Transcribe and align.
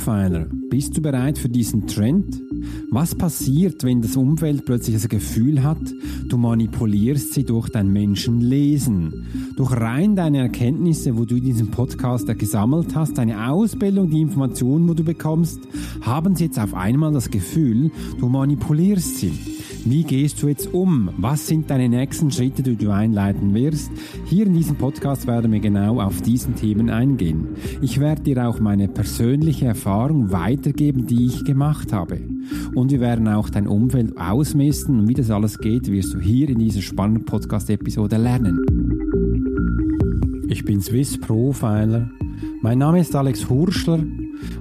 Profiler, 0.00 0.46
bist 0.70 0.96
du 0.96 1.02
bereit 1.02 1.36
für 1.36 1.50
diesen 1.50 1.86
Trend? 1.86 2.40
Was 2.90 3.14
passiert, 3.14 3.84
wenn 3.84 4.00
das 4.00 4.16
Umfeld 4.16 4.64
plötzlich 4.64 4.96
das 4.96 5.10
Gefühl 5.10 5.62
hat, 5.62 5.76
du 6.26 6.38
manipulierst 6.38 7.34
sie 7.34 7.44
durch 7.44 7.68
dein 7.68 7.92
Menschenlesen? 7.92 9.26
Durch 9.56 9.72
rein 9.72 10.16
deine 10.16 10.38
Erkenntnisse, 10.38 11.18
wo 11.18 11.26
du 11.26 11.36
in 11.36 11.44
diesem 11.44 11.70
Podcast 11.70 12.26
gesammelt 12.38 12.94
hast, 12.94 13.18
deine 13.18 13.50
Ausbildung, 13.50 14.08
die 14.08 14.22
Informationen, 14.22 14.88
wo 14.88 14.94
du 14.94 15.04
bekommst, 15.04 15.60
haben 16.00 16.34
sie 16.34 16.44
jetzt 16.44 16.58
auf 16.58 16.72
einmal 16.72 17.12
das 17.12 17.30
Gefühl, 17.30 17.90
du 18.18 18.30
manipulierst 18.30 19.18
sie. 19.18 19.32
Wie 19.84 20.04
gehst 20.04 20.42
du 20.42 20.48
jetzt 20.48 20.74
um? 20.74 21.10
Was 21.16 21.46
sind 21.46 21.70
deine 21.70 21.88
nächsten 21.88 22.30
Schritte, 22.30 22.62
die 22.62 22.76
du 22.76 22.90
einleiten 22.90 23.54
wirst? 23.54 23.90
Hier 24.26 24.46
in 24.46 24.52
diesem 24.52 24.76
Podcast 24.76 25.26
werden 25.26 25.52
wir 25.52 25.60
genau 25.60 26.00
auf 26.00 26.20
diesen 26.20 26.54
Themen 26.54 26.90
eingehen. 26.90 27.48
Ich 27.80 27.98
werde 27.98 28.22
dir 28.22 28.46
auch 28.46 28.60
meine 28.60 28.88
persönliche 28.88 29.66
Erfahrung 29.66 30.32
weitergeben, 30.32 31.06
die 31.06 31.26
ich 31.26 31.44
gemacht 31.44 31.92
habe. 31.92 32.20
Und 32.74 32.90
wir 32.90 33.00
werden 33.00 33.26
auch 33.28 33.48
dein 33.48 33.66
Umfeld 33.66 34.18
ausmessen 34.18 35.00
und 35.00 35.08
wie 35.08 35.14
das 35.14 35.30
alles 35.30 35.58
geht, 35.58 35.90
wirst 35.90 36.12
du 36.12 36.20
hier 36.20 36.50
in 36.50 36.58
dieser 36.58 36.82
spannenden 36.82 37.24
Podcast-Episode 37.24 38.18
lernen. 38.18 38.60
Ich 40.48 40.64
bin 40.64 40.82
Swiss 40.82 41.18
Profiler. 41.18 42.10
Mein 42.60 42.78
Name 42.78 43.00
ist 43.00 43.16
Alex 43.16 43.48
Hurschler 43.48 44.00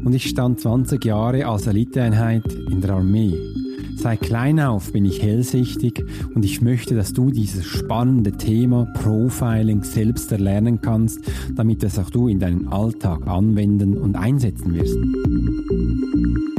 und 0.04 0.14
ich 0.14 0.30
stand 0.30 0.62
20 0.62 1.04
Jahre 1.04 1.45
als 1.45 1.67
Eliteeinheit 1.67 2.45
in 2.70 2.80
der 2.80 2.92
Armee. 2.92 3.59
Seit 4.02 4.21
klein 4.21 4.62
auf 4.62 4.94
bin 4.94 5.03
ich 5.03 5.21
hellsichtig 5.21 6.05
und 6.34 6.45
ich 6.45 6.62
möchte, 6.62 6.95
dass 6.95 7.12
du 7.12 7.31
dieses 7.31 7.66
spannende 7.66 8.31
Thema 8.31 8.85
Profiling 8.94 9.84
selbst 9.84 10.31
erlernen 10.31 10.80
kannst, 10.80 11.20
damit 11.53 11.84
es 11.84 11.99
auch 11.99 12.09
du 12.09 12.30
in 12.30 12.39
deinen 12.39 12.70
Alltag 12.70 13.27
anwenden 13.27 13.98
und 13.98 14.16
einsetzen 14.16 14.73
wirst. 14.73 14.95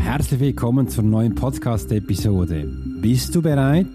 Herzlich 0.03 0.41
willkommen 0.41 0.89
zur 0.89 1.05
neuen 1.05 1.35
Podcast-Episode. 1.35 2.69
Bist 3.01 3.35
du 3.35 3.41
bereit? 3.41 3.87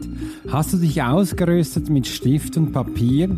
Hast 0.47 0.73
du 0.73 0.77
dich 0.77 1.03
ausgerüstet 1.03 1.87
mit 1.87 2.07
Stift 2.07 2.57
und 2.57 2.71
Papier? 2.71 3.29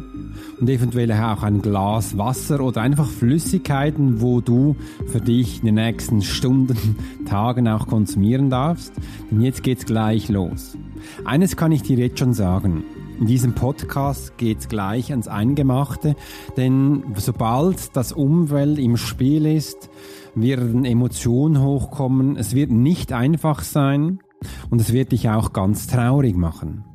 Und 0.60 0.70
eventuell 0.70 1.12
auch 1.12 1.44
ein 1.44 1.62
Glas 1.62 2.18
Wasser 2.18 2.62
oder 2.62 2.82
einfach 2.82 3.08
Flüssigkeiten, 3.08 4.22
wo 4.22 4.42
du 4.42 4.76
für 5.08 5.22
dich 5.22 5.60
in 5.60 5.66
den 5.66 5.76
nächsten 5.76 6.22
Stunden, 6.22 6.96
Tagen 7.26 7.68
auch 7.68 7.88
konsumieren 7.88 8.50
darfst. 8.50 8.94
Denn 9.30 9.42
jetzt 9.42 9.64
geht's 9.64 9.86
gleich 9.86 10.30
los. 10.30 10.78
Eines 11.26 11.56
kann 11.56 11.72
ich 11.72 11.84
dir 11.84 11.98
jetzt 11.98 12.20
schon 12.20 12.34
sagen. 12.34 12.84
In 13.20 13.26
diesem 13.26 13.54
Podcast 13.54 14.38
geht's 14.38 14.68
gleich 14.68 15.10
ans 15.10 15.28
Eingemachte, 15.28 16.16
denn 16.56 17.04
sobald 17.16 17.96
das 17.96 18.12
Umwelt 18.12 18.78
im 18.78 18.96
Spiel 18.96 19.48
ist, 19.48 19.90
werden 20.36 20.86
Emotionen 20.86 21.62
hochkommen. 21.62 22.38
Es 22.38 22.54
wird 22.54 22.70
nicht 22.70 23.14
einfach 23.14 23.64
sein 23.64 24.20
und 24.70 24.80
es 24.82 24.94
wird 24.94 25.14
dich 25.14 25.30
auch 25.30 25.52
ganz 25.52 25.88
traurig 25.88 26.36
machen. 26.36 26.86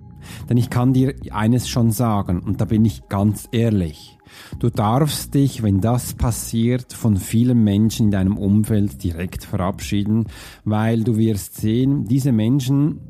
Denn 0.48 0.56
ich 0.56 0.70
kann 0.70 0.92
dir 0.92 1.14
eines 1.30 1.68
schon 1.68 1.90
sagen, 1.90 2.40
und 2.40 2.60
da 2.60 2.64
bin 2.64 2.84
ich 2.84 3.08
ganz 3.08 3.48
ehrlich. 3.52 4.18
Du 4.58 4.70
darfst 4.70 5.34
dich, 5.34 5.62
wenn 5.62 5.80
das 5.80 6.14
passiert, 6.14 6.92
von 6.92 7.16
vielen 7.16 7.62
Menschen 7.64 8.06
in 8.06 8.10
deinem 8.12 8.36
Umfeld 8.36 9.02
direkt 9.02 9.44
verabschieden, 9.44 10.26
weil 10.64 11.04
du 11.04 11.16
wirst 11.16 11.56
sehen, 11.56 12.04
diese 12.04 12.32
Menschen 12.32 13.00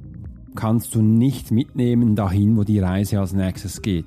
kannst 0.55 0.95
du 0.95 1.03
nicht 1.03 1.51
mitnehmen 1.51 2.17
dahin, 2.17 2.57
wo 2.57 2.65
die 2.65 2.79
Reise 2.79 3.21
als 3.21 3.33
nächstes 3.33 3.83
geht. 3.83 4.07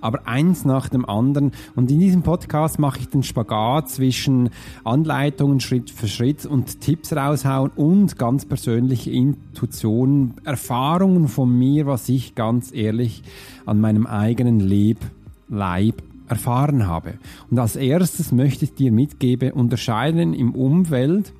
Aber 0.00 0.26
eins 0.26 0.64
nach 0.64 0.88
dem 0.88 1.04
anderen. 1.04 1.52
Und 1.76 1.90
in 1.90 2.00
diesem 2.00 2.22
Podcast 2.22 2.78
mache 2.78 3.00
ich 3.00 3.08
den 3.08 3.22
Spagat 3.22 3.88
zwischen 3.88 4.50
Anleitungen 4.84 5.60
Schritt 5.60 5.90
für 5.90 6.08
Schritt 6.08 6.46
und 6.46 6.80
Tipps 6.80 7.12
raushauen 7.12 7.70
und 7.76 8.18
ganz 8.18 8.44
persönliche 8.44 9.10
Intuitionen, 9.10 10.34
Erfahrungen 10.44 11.28
von 11.28 11.56
mir, 11.56 11.86
was 11.86 12.08
ich 12.08 12.34
ganz 12.34 12.72
ehrlich 12.74 13.22
an 13.66 13.80
meinem 13.80 14.06
eigenen 14.06 14.60
Leb, 14.60 14.98
Leib 15.48 16.02
erfahren 16.30 16.86
habe. 16.86 17.14
Und 17.50 17.58
als 17.58 17.76
erstes 17.76 18.32
möchte 18.32 18.64
ich 18.64 18.74
dir 18.74 18.92
mitgeben, 18.92 19.52
unterscheiden 19.52 20.32
im 20.32 20.54
Umfeld, 20.54 21.32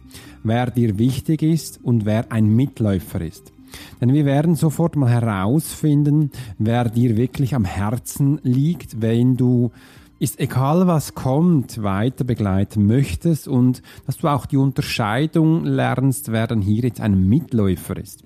wer 0.42 0.70
dir 0.70 0.98
wichtig 0.98 1.42
ist 1.42 1.80
und 1.82 2.04
wer 2.04 2.32
ein 2.32 2.48
Mitläufer 2.54 3.20
ist. 3.20 3.52
Denn 4.00 4.12
wir 4.12 4.24
werden 4.24 4.54
sofort 4.54 4.96
mal 4.96 5.10
herausfinden, 5.10 6.30
wer 6.58 6.88
dir 6.88 7.16
wirklich 7.16 7.54
am 7.54 7.64
Herzen 7.64 8.40
liegt, 8.42 9.00
wenn 9.00 9.36
du 9.36 9.70
ist 10.18 10.38
egal 10.38 10.86
was 10.86 11.14
kommt, 11.14 11.82
weiter 11.82 12.24
begleiten 12.24 12.86
möchtest 12.86 13.48
und 13.48 13.82
dass 14.06 14.18
du 14.18 14.28
auch 14.28 14.44
die 14.44 14.58
Unterscheidung 14.58 15.64
lernst, 15.64 16.30
wer 16.30 16.46
dann 16.46 16.60
hier 16.60 16.82
jetzt 16.82 17.00
ein 17.00 17.26
Mitläufer 17.26 17.96
ist. 17.96 18.24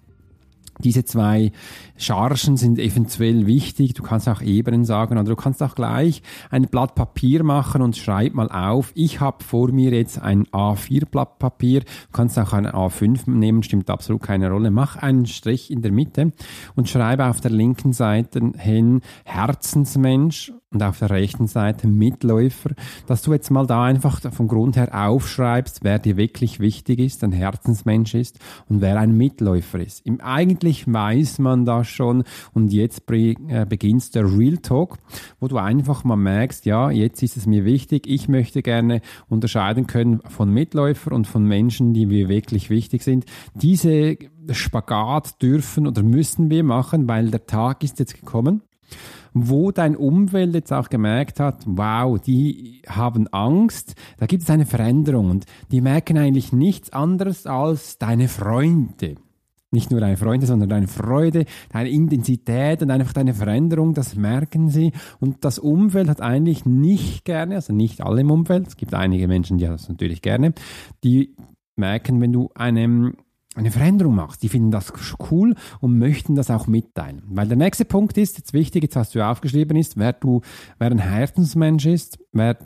Diese 0.81 1.05
zwei 1.05 1.53
Chargen 1.97 2.57
sind 2.57 2.79
eventuell 2.79 3.47
wichtig. 3.47 3.95
Du 3.95 4.03
kannst 4.03 4.29
auch 4.29 4.43
Ebenen 4.43 4.85
sagen 4.85 5.17
oder 5.17 5.29
du 5.29 5.37
kannst 5.37 5.62
auch 5.62 5.75
gleich 5.75 6.23
ein 6.51 6.67
Blatt 6.67 6.95
Papier 6.95 7.45
machen 7.45 7.83
und 7.83 7.97
schreib 7.97 8.35
mal 8.35 8.49
auf. 8.49 8.93
Ich 8.95 9.21
habe 9.21 9.45
vor 9.45 9.71
mir 9.71 9.93
jetzt 9.93 10.21
ein 10.21 10.47
A4 10.47 11.07
Blatt 11.07 11.39
Papier. 11.39 11.81
Du 11.81 11.87
kannst 12.12 12.39
auch 12.39 12.53
ein 12.53 12.67
A5 12.67 13.31
nehmen, 13.31 13.62
stimmt 13.62 13.89
absolut 13.91 14.23
keine 14.23 14.51
Rolle. 14.51 14.71
Mach 14.71 14.97
einen 14.97 15.27
Strich 15.27 15.71
in 15.71 15.83
der 15.83 15.93
Mitte 15.93 16.33
und 16.75 16.89
schreibe 16.89 17.27
auf 17.27 17.41
der 17.41 17.53
linken 17.53 17.93
Seite 17.93 18.53
hin 18.56 19.01
Herzensmensch 19.25 20.53
und 20.75 20.83
auf 20.83 20.99
der 20.99 21.11
rechten 21.11 21.47
Seite 21.47 21.87
Mitläufer, 21.87 22.71
dass 23.07 23.23
du 23.23 23.33
jetzt 23.33 23.51
mal 23.51 23.67
da 23.67 23.85
einfach 23.85 24.21
vom 24.33 24.49
Grund 24.49 24.77
her 24.77 24.91
aufschreibst, 24.93 25.85
wer 25.85 25.99
dir 25.99 26.17
wirklich 26.17 26.61
wichtig 26.61 26.99
ist, 26.99 27.23
ein 27.25 27.33
Herzensmensch 27.33 28.15
ist 28.15 28.41
und 28.69 28.81
wer 28.81 28.99
ein 28.99 29.17
Mitläufer 29.17 29.81
ist. 29.81 30.05
Im, 30.05 30.21
eigentlich 30.21 30.93
weiß 30.93 31.39
man 31.39 31.65
das 31.65 31.87
schon 31.87 32.25
und 32.53 32.73
jetzt 32.73 33.05
äh, 33.11 33.67
beginnt 33.69 34.15
der 34.15 34.25
Real 34.25 34.59
Talk, 34.59 34.99
wo 35.39 35.47
du 35.47 35.57
einfach 35.57 36.03
mal 36.05 36.17
merkst, 36.17 36.67
ja, 36.67 36.91
jetzt 36.91 37.23
ist 37.23 37.37
es 37.37 37.47
mir 37.47 37.65
wichtig, 37.65 38.06
ich 38.06 38.29
möchte 38.29 38.62
gerne 38.62 39.01
unterscheiden 39.29 39.87
können 39.87 40.21
von 40.29 40.51
Mitläufer 40.51 41.12
und 41.12 41.27
von 41.27 41.45
Menschen, 41.45 41.95
die 41.95 42.06
mir 42.06 42.29
wirklich 42.29 42.69
wichtig 42.69 43.03
sind. 43.03 43.25
Diese 43.55 44.17
Spagat 44.51 45.41
dürfen 45.41 45.87
oder 45.87 46.03
müssen 46.03 46.51
wir 46.51 46.65
machen, 46.65 47.06
weil 47.06 47.31
der 47.31 47.47
Tag 47.47 47.85
ist 47.85 48.01
jetzt 48.01 48.19
gekommen 48.19 48.62
wo 49.34 49.72
dein 49.72 49.97
Umfeld 49.97 50.55
jetzt 50.55 50.72
auch 50.72 50.89
gemerkt 50.89 51.41
hat, 51.41 51.65
wow, 51.67 52.19
die 52.19 52.83
haben 52.89 53.27
Angst, 53.28 53.97
da 54.19 54.27
gibt 54.27 54.45
es 54.45 54.50
eine 54.50 54.65
Veränderung 54.65 55.31
und 55.31 55.45
die 55.72 55.81
merken 55.81 56.17
eigentlich 56.17 56.53
nichts 56.53 56.93
anderes 56.93 57.47
als 57.47 57.99
deine 57.99 58.28
Freunde. 58.28 59.17
Nicht 59.73 59.91
nur 59.91 59.99
deine 59.99 60.17
Freunde, 60.17 60.47
sondern 60.47 60.69
deine 60.69 60.87
Freude, 60.87 61.47
deine 61.71 61.91
Intensität 61.91 62.81
und 62.81 62.93
einfach 62.93 63.12
deine 63.12 63.34
Veränderung, 63.34 63.93
das 63.93 64.15
merken 64.15 64.69
sie. 64.69 64.93
Und 65.19 65.44
das 65.44 65.59
Umfeld 65.59 66.09
hat 66.09 66.21
eigentlich 66.21 66.65
nicht 66.65 67.25
gerne, 67.25 67.56
also 67.56 67.73
nicht 67.73 68.00
alle 68.00 68.21
im 68.21 68.31
Umfeld, 68.31 68.69
es 68.69 68.77
gibt 68.77 68.94
einige 68.94 69.27
Menschen, 69.27 69.59
die 69.59 69.67
das 69.67 69.89
natürlich 69.89 70.23
gerne, 70.23 70.55
die 71.03 71.34
merken, 71.75 72.21
wenn 72.21 72.33
du 72.33 72.50
einem 72.55 73.17
eine 73.54 73.70
Veränderung 73.70 74.15
machst. 74.15 74.42
Die 74.42 74.48
finden 74.48 74.70
das 74.70 74.92
cool 75.31 75.54
und 75.81 75.98
möchten 75.98 76.34
das 76.34 76.50
auch 76.50 76.66
mitteilen. 76.66 77.22
Weil 77.26 77.48
der 77.48 77.56
nächste 77.56 77.84
Punkt 77.84 78.19
ist, 78.19 78.38
jetzt 78.38 78.53
wichtig, 78.53 78.82
jetzt 78.82 78.97
hast 78.97 79.15
du 79.15 79.25
aufgeschrieben 79.25 79.76
ist, 79.76 79.97
wer 79.97 80.12
du, 80.12 80.41
wer 80.78 80.91
ein 80.91 80.98
Herzensmensch 80.98 81.87
ist, 81.87 82.19
wer 82.32 82.59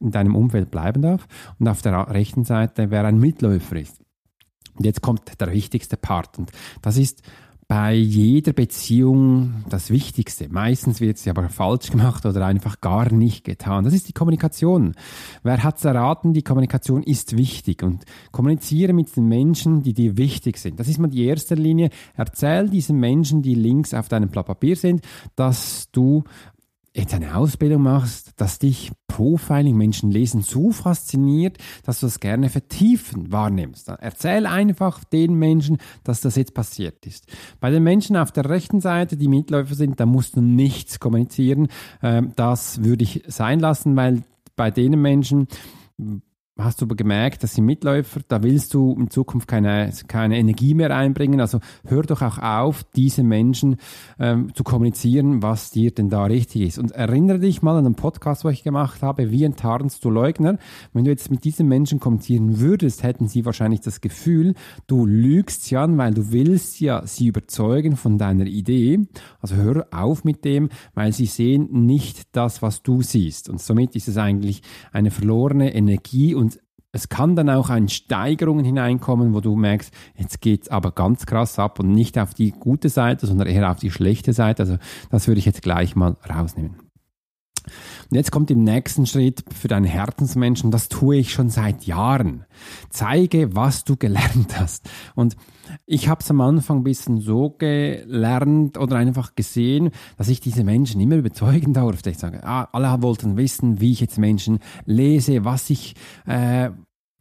in 0.00 0.10
deinem 0.10 0.34
Umfeld 0.34 0.70
bleiben 0.70 1.02
darf 1.02 1.26
und 1.58 1.68
auf 1.68 1.82
der 1.82 2.10
rechten 2.10 2.44
Seite, 2.44 2.90
wer 2.90 3.04
ein 3.04 3.18
Mitläufer 3.18 3.76
ist. 3.76 4.00
Und 4.74 4.84
jetzt 4.84 5.00
kommt 5.00 5.40
der 5.40 5.52
wichtigste 5.52 5.96
Part 5.96 6.38
und 6.38 6.50
das 6.82 6.96
ist, 6.96 7.22
bei 7.68 7.94
jeder 7.94 8.52
Beziehung 8.52 9.64
das 9.68 9.90
Wichtigste. 9.90 10.48
Meistens 10.48 11.00
wird 11.00 11.18
sie 11.18 11.30
aber 11.30 11.48
falsch 11.48 11.90
gemacht 11.90 12.24
oder 12.24 12.46
einfach 12.46 12.80
gar 12.80 13.12
nicht 13.12 13.44
getan. 13.44 13.82
Das 13.82 13.92
ist 13.92 14.08
die 14.08 14.12
Kommunikation. 14.12 14.94
Wer 15.42 15.64
hat's 15.64 15.84
erraten? 15.84 16.32
Die 16.32 16.42
Kommunikation 16.42 17.02
ist 17.02 17.36
wichtig 17.36 17.82
und 17.82 18.04
kommuniziere 18.30 18.92
mit 18.92 19.16
den 19.16 19.26
Menschen, 19.26 19.82
die 19.82 19.94
dir 19.94 20.16
wichtig 20.16 20.58
sind. 20.58 20.78
Das 20.78 20.86
ist 20.86 20.98
mal 20.98 21.08
die 21.08 21.24
erste 21.24 21.56
Linie. 21.56 21.90
Erzähl 22.14 22.68
diesen 22.68 23.00
Menschen, 23.00 23.42
die 23.42 23.54
links 23.54 23.94
auf 23.94 24.08
deinem 24.08 24.28
Blatt 24.28 24.46
Papier 24.46 24.76
sind, 24.76 25.02
dass 25.34 25.90
du 25.90 26.22
jetzt 26.96 27.14
eine 27.14 27.36
Ausbildung 27.36 27.82
machst, 27.82 28.32
dass 28.36 28.58
dich 28.58 28.90
Profiling, 29.06 29.76
Menschen 29.76 30.10
lesen 30.10 30.42
so 30.42 30.72
fasziniert, 30.72 31.58
dass 31.84 32.00
du 32.00 32.06
das 32.06 32.20
gerne 32.20 32.48
vertiefen 32.48 33.30
wahrnimmst. 33.30 33.88
Dann 33.88 33.98
erzähl 34.00 34.46
einfach 34.46 35.04
den 35.04 35.34
Menschen, 35.34 35.78
dass 36.04 36.20
das 36.20 36.36
jetzt 36.36 36.54
passiert 36.54 37.06
ist. 37.06 37.26
Bei 37.60 37.70
den 37.70 37.82
Menschen 37.82 38.16
auf 38.16 38.32
der 38.32 38.48
rechten 38.48 38.80
Seite, 38.80 39.16
die 39.16 39.28
Mitläufer 39.28 39.74
sind, 39.74 40.00
da 40.00 40.06
musst 40.06 40.36
du 40.36 40.40
nichts 40.40 40.98
kommunizieren. 40.98 41.68
Ähm, 42.02 42.32
das 42.36 42.82
würde 42.82 43.04
ich 43.04 43.22
sein 43.26 43.60
lassen, 43.60 43.96
weil 43.96 44.22
bei 44.56 44.70
den 44.70 45.00
Menschen, 45.00 45.48
hast 46.58 46.80
du 46.80 46.86
aber 46.86 46.96
gemerkt, 46.96 47.42
dass 47.42 47.54
sie 47.54 47.60
Mitläufer, 47.60 48.20
da 48.28 48.42
willst 48.42 48.72
du 48.72 48.96
in 48.98 49.10
Zukunft 49.10 49.46
keine, 49.46 49.92
keine 50.08 50.38
Energie 50.38 50.72
mehr 50.74 50.94
einbringen. 50.96 51.40
Also 51.40 51.60
hör 51.84 52.02
doch 52.02 52.22
auch 52.22 52.38
auf, 52.38 52.82
diese 52.94 53.22
Menschen 53.22 53.76
ähm, 54.18 54.54
zu 54.54 54.64
kommunizieren, 54.64 55.42
was 55.42 55.70
dir 55.70 55.90
denn 55.90 56.08
da 56.08 56.24
richtig 56.24 56.62
ist. 56.62 56.78
Und 56.78 56.92
erinnere 56.92 57.40
dich 57.40 57.60
mal 57.60 57.76
an 57.76 57.84
den 57.84 57.94
Podcast, 57.94 58.44
wo 58.44 58.48
ich 58.48 58.62
gemacht 58.62 59.02
habe, 59.02 59.30
wie 59.30 59.44
enttarnst 59.44 60.02
du 60.04 60.10
Leugner? 60.10 60.58
Wenn 60.94 61.04
du 61.04 61.10
jetzt 61.10 61.30
mit 61.30 61.44
diesen 61.44 61.68
Menschen 61.68 62.00
kommunizieren 62.00 62.58
würdest, 62.58 63.02
hätten 63.02 63.28
sie 63.28 63.44
wahrscheinlich 63.44 63.80
das 63.80 64.00
Gefühl, 64.00 64.54
du 64.86 65.04
lügst 65.04 65.64
sie 65.64 65.76
an, 65.76 65.98
weil 65.98 66.14
du 66.14 66.32
willst 66.32 66.80
ja 66.80 67.06
sie 67.06 67.26
überzeugen 67.26 67.96
von 67.96 68.16
deiner 68.16 68.46
Idee. 68.46 69.00
Also 69.40 69.56
hör 69.56 69.86
auf 69.90 70.24
mit 70.24 70.44
dem, 70.44 70.70
weil 70.94 71.12
sie 71.12 71.26
sehen 71.26 71.68
nicht 71.86 72.34
das, 72.34 72.62
was 72.62 72.82
du 72.82 73.02
siehst. 73.02 73.50
Und 73.50 73.60
somit 73.60 73.94
ist 73.94 74.08
es 74.08 74.16
eigentlich 74.16 74.62
eine 74.90 75.10
verlorene 75.10 75.74
Energie 75.74 76.34
und 76.34 76.45
es 76.96 77.10
kann 77.10 77.36
dann 77.36 77.50
auch 77.50 77.68
in 77.68 77.88
Steigerungen 77.88 78.64
hineinkommen, 78.64 79.34
wo 79.34 79.40
du 79.40 79.54
merkst, 79.54 79.92
jetzt 80.16 80.40
geht 80.40 80.62
es 80.62 80.68
aber 80.70 80.92
ganz 80.92 81.26
krass 81.26 81.58
ab 81.58 81.78
und 81.78 81.92
nicht 81.92 82.18
auf 82.18 82.32
die 82.32 82.52
gute 82.52 82.88
Seite, 82.88 83.26
sondern 83.26 83.48
eher 83.48 83.70
auf 83.70 83.78
die 83.78 83.90
schlechte 83.90 84.32
Seite. 84.32 84.62
Also 84.62 84.78
das 85.10 85.28
würde 85.28 85.38
ich 85.38 85.44
jetzt 85.44 85.60
gleich 85.60 85.94
mal 85.94 86.16
rausnehmen. 86.28 86.76
Und 88.10 88.16
jetzt 88.16 88.30
kommt 88.30 88.50
im 88.50 88.62
nächsten 88.62 89.06
Schritt 89.06 89.44
für 89.52 89.68
deinen 89.68 89.84
Herzensmenschen, 89.84 90.70
das 90.70 90.88
tue 90.88 91.16
ich 91.16 91.32
schon 91.32 91.50
seit 91.50 91.84
Jahren. 91.84 92.44
Zeige, 92.90 93.54
was 93.54 93.84
du 93.84 93.96
gelernt 93.96 94.58
hast. 94.58 94.88
Und 95.14 95.36
ich 95.84 96.08
habe 96.08 96.20
es 96.22 96.30
am 96.30 96.40
Anfang 96.40 96.78
ein 96.78 96.84
bisschen 96.84 97.20
so 97.20 97.50
gelernt 97.50 98.78
oder 98.78 98.96
einfach 98.96 99.34
gesehen, 99.34 99.90
dass 100.16 100.28
ich 100.28 100.40
diese 100.40 100.62
Menschen 100.62 101.00
immer 101.00 101.16
überzeugen 101.16 101.74
durfte. 101.74 102.10
Ich 102.10 102.18
sage, 102.18 102.44
ah, 102.44 102.68
alle 102.72 103.02
wollten 103.02 103.36
wissen, 103.36 103.80
wie 103.80 103.92
ich 103.92 104.00
jetzt 104.00 104.18
Menschen 104.18 104.60
lese, 104.84 105.44
was 105.44 105.68
ich, 105.70 105.96
äh, 106.26 106.70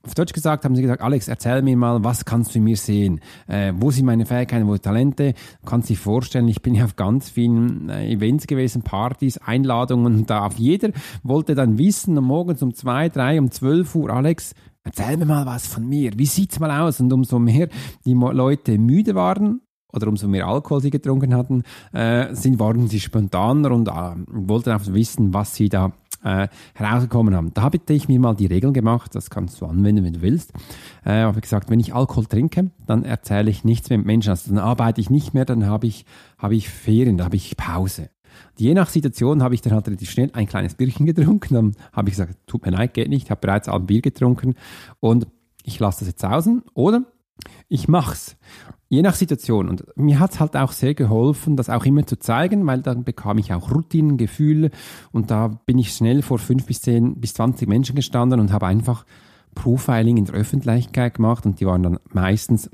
auf 0.06 0.14
Deutsch 0.14 0.34
gesagt 0.34 0.66
haben 0.66 0.76
sie 0.76 0.82
gesagt, 0.82 1.02
Alex, 1.02 1.28
erzähl 1.28 1.62
mir 1.62 1.76
mal, 1.76 2.04
was 2.04 2.26
kannst 2.26 2.54
du 2.54 2.60
in 2.60 2.66
mir 2.66 2.78
sehen? 2.78 3.20
Äh, 3.48 3.74
wo 3.76 3.92
sind 3.92 4.06
meine 4.06 4.26
Fähigkeiten, 4.26 4.68
wo 4.68 4.78
Talente? 4.78 5.34
Du 5.62 5.70
kannst 5.70 5.90
dir 5.90 5.98
vorstellen, 5.98 6.48
ich 6.48 6.62
bin 6.62 6.76
ja 6.76 6.86
auf 6.86 6.96
ganz 6.96 7.30
vielen 7.30 7.90
äh, 7.90 8.12
Events 8.12 8.48
gewesen, 8.48 8.84
Partys, 8.84 9.38
Einladungen 9.38 10.26
da 10.26 10.46
auf 10.46 10.58
jeder 10.58 10.92
wollte 11.24 11.56
dann 11.56 11.78
wissen, 11.78 12.18
um 12.18 12.26
morgens 12.26 12.62
um 12.62 12.74
zwei, 12.74 13.10
drei, 13.10 13.40
um 13.40 13.52
zwölf 13.52 13.96
Uhr, 13.96 14.10
Alex, 14.10 14.54
erzähl 14.84 15.18
mir 15.18 15.26
mal 15.26 15.46
was 15.46 15.68
von 15.68 15.88
mir. 15.88 16.12
Wie 16.18 16.26
sieht's 16.26 16.60
mal 16.60 16.72
aus? 16.72 17.00
Und 17.00 17.12
umso 17.12 17.40
mehr 17.40 17.70
die 18.06 18.14
Leute 18.14 18.78
müde 18.78 19.16
waren, 19.16 19.62
oder 19.96 20.08
umso 20.08 20.28
mehr 20.28 20.48
Alkohol 20.48 20.82
sie 20.82 20.90
getrunken 20.90 21.34
hatten, 21.34 21.64
äh, 21.94 22.34
sind, 22.36 22.60
waren 22.60 22.88
sie 22.88 23.00
spontaner 23.00 23.72
und 23.72 23.88
äh, 23.88 23.92
wollten 24.28 24.72
einfach 24.72 24.94
wissen, 24.94 25.34
was 25.34 25.56
sie 25.56 25.70
da 25.70 25.94
äh, 26.26 26.48
herausgekommen 26.74 27.36
haben. 27.36 27.54
Da 27.54 27.62
habe 27.62 27.80
ich 27.88 28.08
mir 28.08 28.20
mal 28.20 28.36
die 28.36 28.48
Regeln 28.48 28.74
gemacht, 28.74 29.16
das 29.16 29.30
kannst 29.30 29.62
du 29.62 29.66
anwenden, 29.68 30.04
wenn 30.04 30.14
du 30.14 30.22
willst. 30.22 30.52
Äh, 31.06 31.22
habe 31.22 31.40
gesagt, 31.40 31.70
wenn 31.70 31.80
ich 31.80 31.94
Alkohol 31.94 32.26
trinke, 32.26 32.72
dann 32.86 33.04
erzähle 33.04 33.50
ich 33.50 33.64
nichts 33.64 33.90
mit 33.90 34.06
Menschen. 34.06 34.32
Also 34.32 34.50
dann 34.50 34.60
arbeite 34.60 35.00
ich 35.00 35.10
nicht 35.10 35.34
mehr, 35.34 35.46
dann 35.46 35.66
habe 35.68 35.88
ich, 35.88 36.06
habe 36.38 36.56
ich 36.56 36.68
Ferien, 36.68 37.18
da 37.18 37.26
habe 37.26 37.36
ich 37.36 37.56
Pause. 37.56 38.10
Je 38.58 38.74
nach 38.74 38.90
Situation 38.90 39.44
habe 39.44 39.56
ich 39.56 39.62
dann 39.62 39.74
halt 39.74 39.88
relativ 39.88 40.10
schnell 40.10 40.30
ein 40.34 40.48
kleines 40.48 40.76
Bierchen 40.76 41.06
getrunken. 41.06 41.54
Dann 41.54 41.76
habe 41.94 42.10
ich 42.10 42.16
gesagt, 42.16 42.36
tut 42.48 42.66
mir 42.66 42.72
leid, 42.72 42.94
geht 42.94 43.10
nicht, 43.10 43.26
ich 43.26 43.32
habe 43.32 43.42
bereits 43.42 43.70
ein 43.70 43.86
Bier 43.86 44.02
getrunken 44.02 44.56
und 45.00 45.28
ich 45.64 45.80
lasse 45.80 46.00
das 46.00 46.10
jetzt 46.10 46.26
außen. 46.26 46.64
Oder 46.74 47.04
ich 47.68 47.88
mach's. 47.88 48.38
Je 48.88 49.02
nach 49.02 49.16
Situation. 49.16 49.68
Und 49.68 49.86
mir 49.98 50.20
hat 50.20 50.34
es 50.34 50.40
halt 50.40 50.56
auch 50.56 50.72
sehr 50.72 50.94
geholfen, 50.94 51.58
das 51.58 51.70
auch 51.70 51.86
immer 51.86 52.06
zu 52.06 52.18
zeigen, 52.20 52.66
weil 52.68 52.82
dann 52.82 53.04
bekam 53.04 53.40
ich 53.40 53.52
auch 53.54 53.72
Routinengefühle 53.72 54.70
und 55.12 55.32
da 55.32 55.48
bin 55.66 55.80
ich 55.80 55.92
schnell 55.92 56.22
vor 56.22 56.38
fünf 56.38 56.66
bis 56.66 56.82
zehn 56.82 57.20
bis 57.20 57.34
zwanzig 57.34 57.68
Menschen 57.68 57.96
gestanden 57.96 58.40
und 58.40 58.52
habe 58.52 58.68
einfach 58.68 59.06
Profiling 59.56 60.18
in 60.18 60.26
der 60.26 60.36
Öffentlichkeit 60.36 61.16
gemacht 61.16 61.46
und 61.46 61.60
die 61.60 61.66
waren 61.66 61.82
dann 61.82 62.00
meistens 62.12 62.70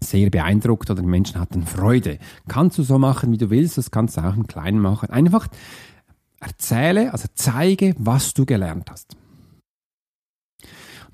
sehr 0.00 0.30
beeindruckt 0.30 0.90
oder 0.90 1.02
die 1.02 1.08
Menschen 1.08 1.40
hatten 1.40 1.66
Freude. 1.66 2.18
Kannst 2.48 2.78
du 2.78 2.82
so 2.82 2.98
machen, 2.98 3.32
wie 3.32 3.38
du 3.38 3.50
willst, 3.50 3.76
das 3.76 3.90
kannst 3.90 4.16
du 4.16 4.22
auch 4.22 4.36
im 4.36 4.46
Kleinen 4.46 4.80
machen. 4.80 5.10
Einfach 5.10 5.48
erzähle, 6.40 7.12
also 7.12 7.28
zeige, 7.34 7.94
was 7.98 8.34
du 8.34 8.46
gelernt 8.46 8.90
hast. 8.90 9.16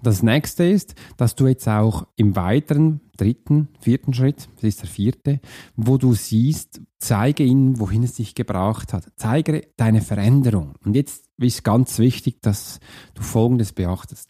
Das 0.02 0.22
nächste 0.22 0.64
ist, 0.64 0.96
dass 1.16 1.36
du 1.36 1.46
jetzt 1.46 1.68
auch 1.68 2.08
im 2.16 2.34
weiteren 2.34 3.00
dritten, 3.16 3.68
vierten 3.78 4.12
Schritt, 4.12 4.48
das 4.56 4.64
ist 4.64 4.82
der 4.82 4.88
vierte, 4.88 5.40
wo 5.76 5.96
du 5.96 6.14
siehst, 6.14 6.80
zeige 6.98 7.44
ihnen, 7.44 7.78
wohin 7.78 8.02
es 8.02 8.14
dich 8.14 8.34
gebracht 8.34 8.92
hat. 8.92 9.06
Zeige 9.16 9.68
deine 9.76 10.00
Veränderung. 10.00 10.74
Und 10.84 10.96
jetzt 10.96 11.26
ist 11.38 11.62
ganz 11.62 11.98
wichtig, 11.98 12.42
dass 12.42 12.80
du 13.14 13.22
Folgendes 13.22 13.72
beachtest. 13.72 14.28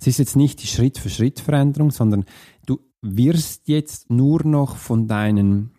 Es 0.00 0.06
ist 0.06 0.18
jetzt 0.18 0.36
nicht 0.36 0.62
die 0.62 0.66
Schritt-für-Schritt-Veränderung, 0.66 1.90
sondern 1.90 2.24
du 2.64 2.80
wirst 3.02 3.68
jetzt 3.68 4.10
nur 4.10 4.42
noch 4.46 4.76
von 4.76 5.06
deinen 5.06 5.72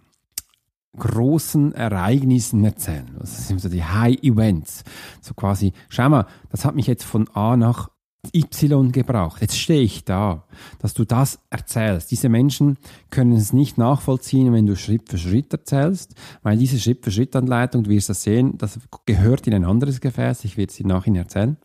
großen 0.97 1.73
Ereignissen 1.73 2.63
erzählen. 2.63 3.15
Das 3.17 3.47
sind 3.47 3.59
so 3.59 3.69
die 3.69 3.83
High 3.83 4.21
Events. 4.21 4.83
So 5.21 5.33
quasi, 5.33 5.73
schau 5.89 6.09
mal, 6.09 6.27
das 6.49 6.65
hat 6.65 6.75
mich 6.75 6.85
jetzt 6.85 7.05
von 7.05 7.27
A 7.29 7.55
nach 7.57 7.89
Y 8.33 8.91
gebraucht. 8.91 9.41
Jetzt 9.41 9.57
stehe 9.57 9.81
ich 9.81 10.05
da, 10.05 10.45
dass 10.79 10.93
du 10.93 11.05
das 11.05 11.39
erzählst. 11.49 12.11
Diese 12.11 12.29
Menschen 12.29 12.77
können 13.09 13.33
es 13.33 13.51
nicht 13.51 13.77
nachvollziehen, 13.77 14.53
wenn 14.53 14.67
du 14.67 14.75
Schritt 14.75 15.09
für 15.09 15.17
Schritt 15.17 15.51
erzählst, 15.51 16.13
weil 16.43 16.57
diese 16.57 16.79
Schritt 16.79 17.03
für 17.03 17.11
Schritt 17.11 17.35
Anleitung, 17.35 17.83
du 17.83 17.89
wirst 17.89 18.09
das 18.09 18.21
sehen, 18.21 18.57
das 18.57 18.79
gehört 19.05 19.47
in 19.47 19.55
ein 19.55 19.65
anderes 19.65 20.01
Gefäß. 20.01 20.45
Ich 20.45 20.55
werde 20.55 20.71
sie 20.71 20.83
nachher 20.83 21.15
erzählen. 21.15 21.57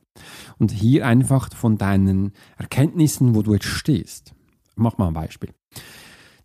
Und 0.58 0.72
hier 0.72 1.06
einfach 1.06 1.54
von 1.54 1.76
deinen 1.76 2.32
Erkenntnissen, 2.56 3.34
wo 3.34 3.42
du 3.42 3.52
jetzt 3.52 3.66
stehst. 3.66 4.32
Mach 4.76 4.96
mal 4.96 5.08
ein 5.08 5.14
Beispiel. 5.14 5.50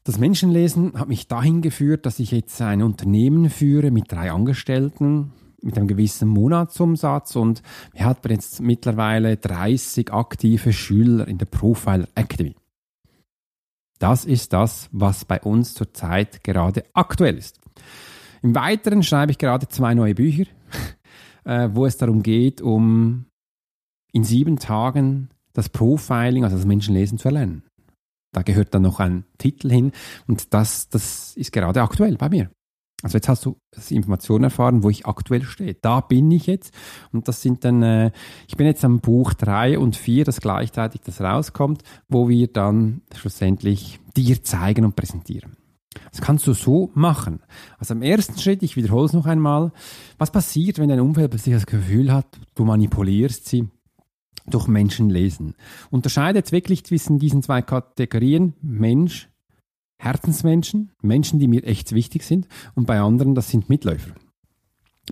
Das 0.03 0.17
Menschenlesen 0.17 0.93
hat 0.99 1.07
mich 1.07 1.27
dahin 1.27 1.61
geführt, 1.61 2.05
dass 2.05 2.19
ich 2.19 2.31
jetzt 2.31 2.59
ein 2.61 2.81
Unternehmen 2.81 3.49
führe 3.49 3.91
mit 3.91 4.11
drei 4.11 4.31
Angestellten, 4.31 5.31
mit 5.61 5.77
einem 5.77 5.87
gewissen 5.87 6.27
Monatsumsatz 6.27 7.35
und 7.35 7.61
wir 7.93 8.05
haben 8.05 8.19
jetzt 8.29 8.61
mittlerweile 8.61 9.37
30 9.37 10.11
aktive 10.11 10.73
Schüler 10.73 11.27
in 11.27 11.37
der 11.37 11.45
Profiler 11.45 12.07
Academy. 12.15 12.55
Das 13.99 14.25
ist 14.25 14.53
das, 14.53 14.89
was 14.91 15.25
bei 15.25 15.39
uns 15.41 15.75
zurzeit 15.75 16.43
gerade 16.43 16.83
aktuell 16.93 17.37
ist. 17.37 17.59
Im 18.41 18.55
Weiteren 18.55 19.03
schreibe 19.03 19.31
ich 19.31 19.37
gerade 19.37 19.67
zwei 19.67 19.93
neue 19.93 20.15
Bücher, 20.15 20.45
äh, 21.43 21.69
wo 21.71 21.85
es 21.85 21.97
darum 21.97 22.23
geht, 22.23 22.61
um 22.61 23.25
in 24.11 24.23
sieben 24.23 24.57
Tagen 24.57 25.29
das 25.53 25.69
Profiling, 25.69 26.43
also 26.43 26.55
das 26.55 26.65
Menschenlesen 26.65 27.17
zu 27.17 27.27
erlernen. 27.27 27.63
Da 28.33 28.41
gehört 28.41 28.73
dann 28.73 28.83
noch 28.83 28.99
ein 28.99 29.25
Titel 29.37 29.69
hin 29.69 29.91
und 30.25 30.53
das, 30.53 30.89
das 30.89 31.35
ist 31.35 31.51
gerade 31.51 31.81
aktuell 31.81 32.15
bei 32.17 32.29
mir. 32.29 32.49
Also 33.03 33.17
jetzt 33.17 33.29
hast 33.29 33.45
du 33.45 33.57
Informationen 33.89 34.45
erfahren, 34.45 34.83
wo 34.83 34.89
ich 34.89 35.05
aktuell 35.05 35.43
stehe. 35.43 35.75
Da 35.75 36.01
bin 36.01 36.29
ich 36.31 36.47
jetzt 36.47 36.73
und 37.11 37.27
das 37.27 37.41
sind 37.41 37.65
dann, 37.65 37.81
äh, 37.81 38.11
ich 38.47 38.57
bin 38.57 38.67
jetzt 38.67 38.85
am 38.85 38.99
Buch 38.99 39.33
3 39.33 39.79
und 39.79 39.95
4, 39.95 40.25
das 40.25 40.41
gleichzeitig 40.41 41.01
das 41.01 41.21
rauskommt, 41.21 41.83
wo 42.07 42.29
wir 42.29 42.47
dann 42.47 43.01
schlussendlich 43.15 43.99
dir 44.15 44.43
zeigen 44.43 44.85
und 44.85 44.95
präsentieren. 44.95 45.57
Das 46.11 46.21
kannst 46.21 46.47
du 46.47 46.53
so 46.53 46.89
machen. 46.93 47.41
Also 47.77 47.93
am 47.93 48.01
ersten 48.01 48.37
Schritt, 48.37 48.63
ich 48.63 48.75
wiederhole 48.75 49.05
es 49.05 49.13
noch 49.13 49.25
einmal, 49.25 49.71
was 50.17 50.31
passiert, 50.31 50.79
wenn 50.79 50.89
dein 50.89 51.01
Umfeld 51.01 51.31
plötzlich 51.31 51.55
das 51.55 51.65
Gefühl 51.65 52.13
hat, 52.13 52.27
du 52.55 52.65
manipulierst 52.65 53.47
sie 53.47 53.67
durch 54.47 54.67
Menschen 54.67 55.09
lesen. 55.09 55.55
Unterscheidet 55.89 56.51
wirklich 56.51 56.83
zwischen 56.85 57.19
diesen 57.19 57.43
zwei 57.43 57.61
Kategorien 57.61 58.53
Mensch 58.61 59.30
Herzensmenschen, 60.01 60.91
Menschen, 61.01 61.39
die 61.39 61.47
mir 61.47 61.63
echt 61.63 61.93
wichtig 61.93 62.23
sind 62.23 62.47
und 62.73 62.87
bei 62.87 62.99
anderen, 62.99 63.35
das 63.35 63.49
sind 63.49 63.69
Mitläufer. 63.69 64.15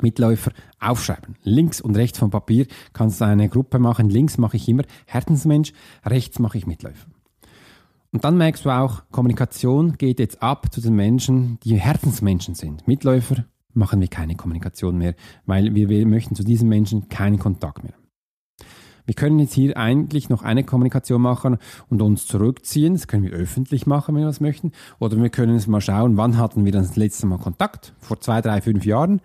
Mitläufer 0.01 0.51
aufschreiben. 0.79 1.35
Links 1.43 1.79
und 1.79 1.95
rechts 1.95 2.17
vom 2.17 2.31
Papier 2.31 2.65
kannst 2.91 3.21
du 3.21 3.25
eine 3.25 3.49
Gruppe 3.49 3.77
machen. 3.77 4.09
Links 4.09 4.39
mache 4.39 4.57
ich 4.57 4.67
immer 4.67 4.83
Herzensmensch, 5.05 5.73
rechts 6.05 6.39
mache 6.39 6.57
ich 6.57 6.65
Mitläufer. 6.65 7.07
Und 8.11 8.23
dann 8.23 8.37
merkst 8.37 8.65
du 8.65 8.71
auch, 8.71 9.03
Kommunikation 9.11 9.97
geht 9.97 10.19
jetzt 10.19 10.41
ab 10.41 10.73
zu 10.73 10.81
den 10.81 10.95
Menschen, 10.95 11.59
die 11.63 11.75
Herzensmenschen 11.75 12.55
sind. 12.55 12.87
Mitläufer 12.87 13.45
machen 13.73 14.01
wir 14.01 14.07
keine 14.07 14.35
Kommunikation 14.35 14.97
mehr, 14.97 15.13
weil 15.45 15.75
wir, 15.75 15.89
wir 15.89 16.07
möchten 16.07 16.33
zu 16.33 16.43
diesen 16.43 16.67
Menschen 16.67 17.09
keinen 17.09 17.37
Kontakt 17.37 17.83
mehr. 17.83 17.93
Wir 19.09 19.15
können 19.15 19.39
jetzt 19.39 19.55
hier 19.55 19.75
eigentlich 19.75 20.29
noch 20.29 20.43
eine 20.43 20.63
Kommunikation 20.63 21.19
machen 21.19 21.57
und 21.89 21.99
uns 22.03 22.27
zurückziehen. 22.27 22.93
Das 22.93 23.07
können 23.07 23.23
wir 23.23 23.31
öffentlich 23.31 23.87
machen, 23.87 24.13
wenn 24.13 24.21
wir 24.21 24.27
das 24.27 24.39
möchten. 24.39 24.71
Oder 24.99 25.19
wir 25.19 25.31
können 25.31 25.55
es 25.55 25.65
mal 25.65 25.81
schauen, 25.81 26.15
wann 26.15 26.37
hatten 26.37 26.63
wir 26.63 26.71
das 26.71 26.95
letzte 26.95 27.25
Mal 27.25 27.39
Kontakt? 27.39 27.95
Vor 27.97 28.19
zwei, 28.21 28.39
drei, 28.41 28.61
fünf 28.61 28.85
Jahren. 28.85 29.19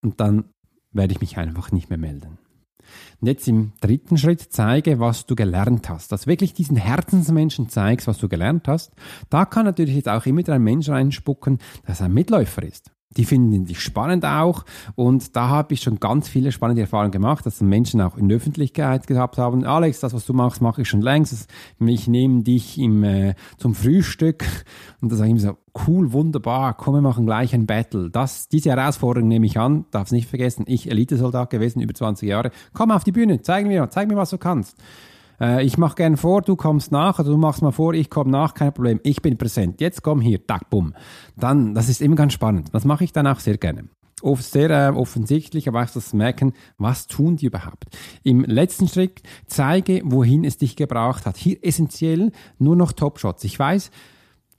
Und 0.00 0.20
dann 0.20 0.44
werde 0.92 1.12
ich 1.12 1.20
mich 1.20 1.38
einfach 1.38 1.72
nicht 1.72 1.90
mehr 1.90 1.98
melden. 1.98 2.38
Und 3.20 3.26
jetzt 3.26 3.48
im 3.48 3.72
dritten 3.80 4.16
Schritt 4.16 4.46
zeige, 4.50 5.00
was 5.00 5.26
du 5.26 5.34
gelernt 5.34 5.88
hast. 5.88 6.12
Dass 6.12 6.28
wirklich 6.28 6.54
diesen 6.54 6.76
Herzensmenschen 6.76 7.68
zeigst, 7.68 8.06
was 8.06 8.18
du 8.18 8.28
gelernt 8.28 8.68
hast. 8.68 8.92
Da 9.28 9.44
kann 9.44 9.66
natürlich 9.66 9.96
jetzt 9.96 10.08
auch 10.08 10.24
immer 10.24 10.48
ein 10.48 10.62
Mensch 10.62 10.88
reinspucken, 10.88 11.58
dass 11.84 11.98
er 11.98 12.06
ein 12.06 12.14
Mitläufer 12.14 12.62
ist. 12.62 12.92
Die 13.16 13.24
finden 13.24 13.64
dich 13.64 13.80
spannend 13.80 14.24
auch. 14.24 14.64
Und 14.94 15.34
da 15.34 15.48
habe 15.48 15.74
ich 15.74 15.82
schon 15.82 15.98
ganz 15.98 16.28
viele 16.28 16.52
spannende 16.52 16.82
Erfahrungen 16.82 17.10
gemacht, 17.10 17.44
dass 17.44 17.60
Menschen 17.60 18.00
auch 18.00 18.16
in 18.16 18.28
der 18.28 18.36
Öffentlichkeit 18.36 19.06
gehabt 19.06 19.36
haben, 19.36 19.64
Alex, 19.64 20.00
das, 20.00 20.14
was 20.14 20.26
du 20.26 20.32
machst, 20.32 20.62
mache 20.62 20.82
ich 20.82 20.88
schon 20.88 21.02
längst. 21.02 21.48
Ich 21.80 22.08
nehme 22.08 22.42
dich 22.42 22.78
im, 22.78 23.02
äh, 23.02 23.34
zum 23.58 23.74
Frühstück. 23.74 24.44
Und 25.00 25.10
da 25.10 25.16
sage 25.16 25.28
ich 25.28 25.34
mir 25.34 25.40
so, 25.40 25.56
cool, 25.86 26.12
wunderbar, 26.12 26.74
komm, 26.74 26.94
wir 26.94 27.00
machen 27.00 27.26
gleich 27.26 27.52
ein 27.52 27.66
Battle. 27.66 28.10
Das, 28.10 28.48
diese 28.48 28.70
Herausforderung 28.70 29.28
nehme 29.28 29.46
ich 29.46 29.58
an, 29.58 29.86
darf 29.90 30.06
es 30.06 30.12
nicht 30.12 30.28
vergessen. 30.28 30.64
Ich 30.68 30.90
Elitesoldat 30.90 31.50
gewesen, 31.50 31.80
über 31.80 31.94
20 31.94 32.28
Jahre. 32.28 32.50
Komm 32.72 32.90
auf 32.92 33.04
die 33.04 33.12
Bühne, 33.12 33.42
zeig 33.42 33.66
mir, 33.66 33.88
zeig 33.90 34.08
mir, 34.08 34.16
was 34.16 34.30
du 34.30 34.38
kannst. 34.38 34.76
Äh, 35.40 35.64
ich 35.64 35.78
mache 35.78 35.96
gern 35.96 36.16
vor, 36.16 36.42
du 36.42 36.56
kommst 36.56 36.92
nach, 36.92 37.18
oder 37.18 37.30
du 37.30 37.36
machst 37.36 37.62
mal 37.62 37.72
vor, 37.72 37.94
ich 37.94 38.10
komme 38.10 38.30
nach, 38.30 38.54
kein 38.54 38.72
Problem. 38.72 39.00
Ich 39.02 39.22
bin 39.22 39.38
präsent. 39.38 39.80
Jetzt 39.80 40.02
komm 40.02 40.20
hier, 40.20 40.46
tack, 40.46 40.70
bumm. 40.70 40.94
Dann, 41.36 41.74
das 41.74 41.88
ist 41.88 42.02
immer 42.02 42.16
ganz 42.16 42.32
spannend. 42.32 42.68
Das 42.72 42.84
mache 42.84 43.04
ich 43.04 43.12
dann 43.12 43.26
auch 43.26 43.40
sehr 43.40 43.56
gerne 43.56 43.88
sehr 44.38 44.70
äh, 44.70 44.90
offensichtlich, 44.90 45.68
aber 45.68 45.82
auch 45.82 45.90
das 45.90 46.12
Merken, 46.12 46.52
was 46.78 47.06
tun 47.06 47.36
die 47.36 47.46
überhaupt. 47.46 47.86
Im 48.22 48.44
letzten 48.44 48.88
Schritt 48.88 49.22
zeige, 49.46 50.02
wohin 50.04 50.44
es 50.44 50.58
dich 50.58 50.76
gebraucht 50.76 51.26
hat. 51.26 51.36
Hier 51.36 51.58
essentiell 51.62 52.32
nur 52.58 52.76
noch 52.76 52.92
Top-Shots. 52.92 53.44
Ich 53.44 53.58
weiß, 53.58 53.90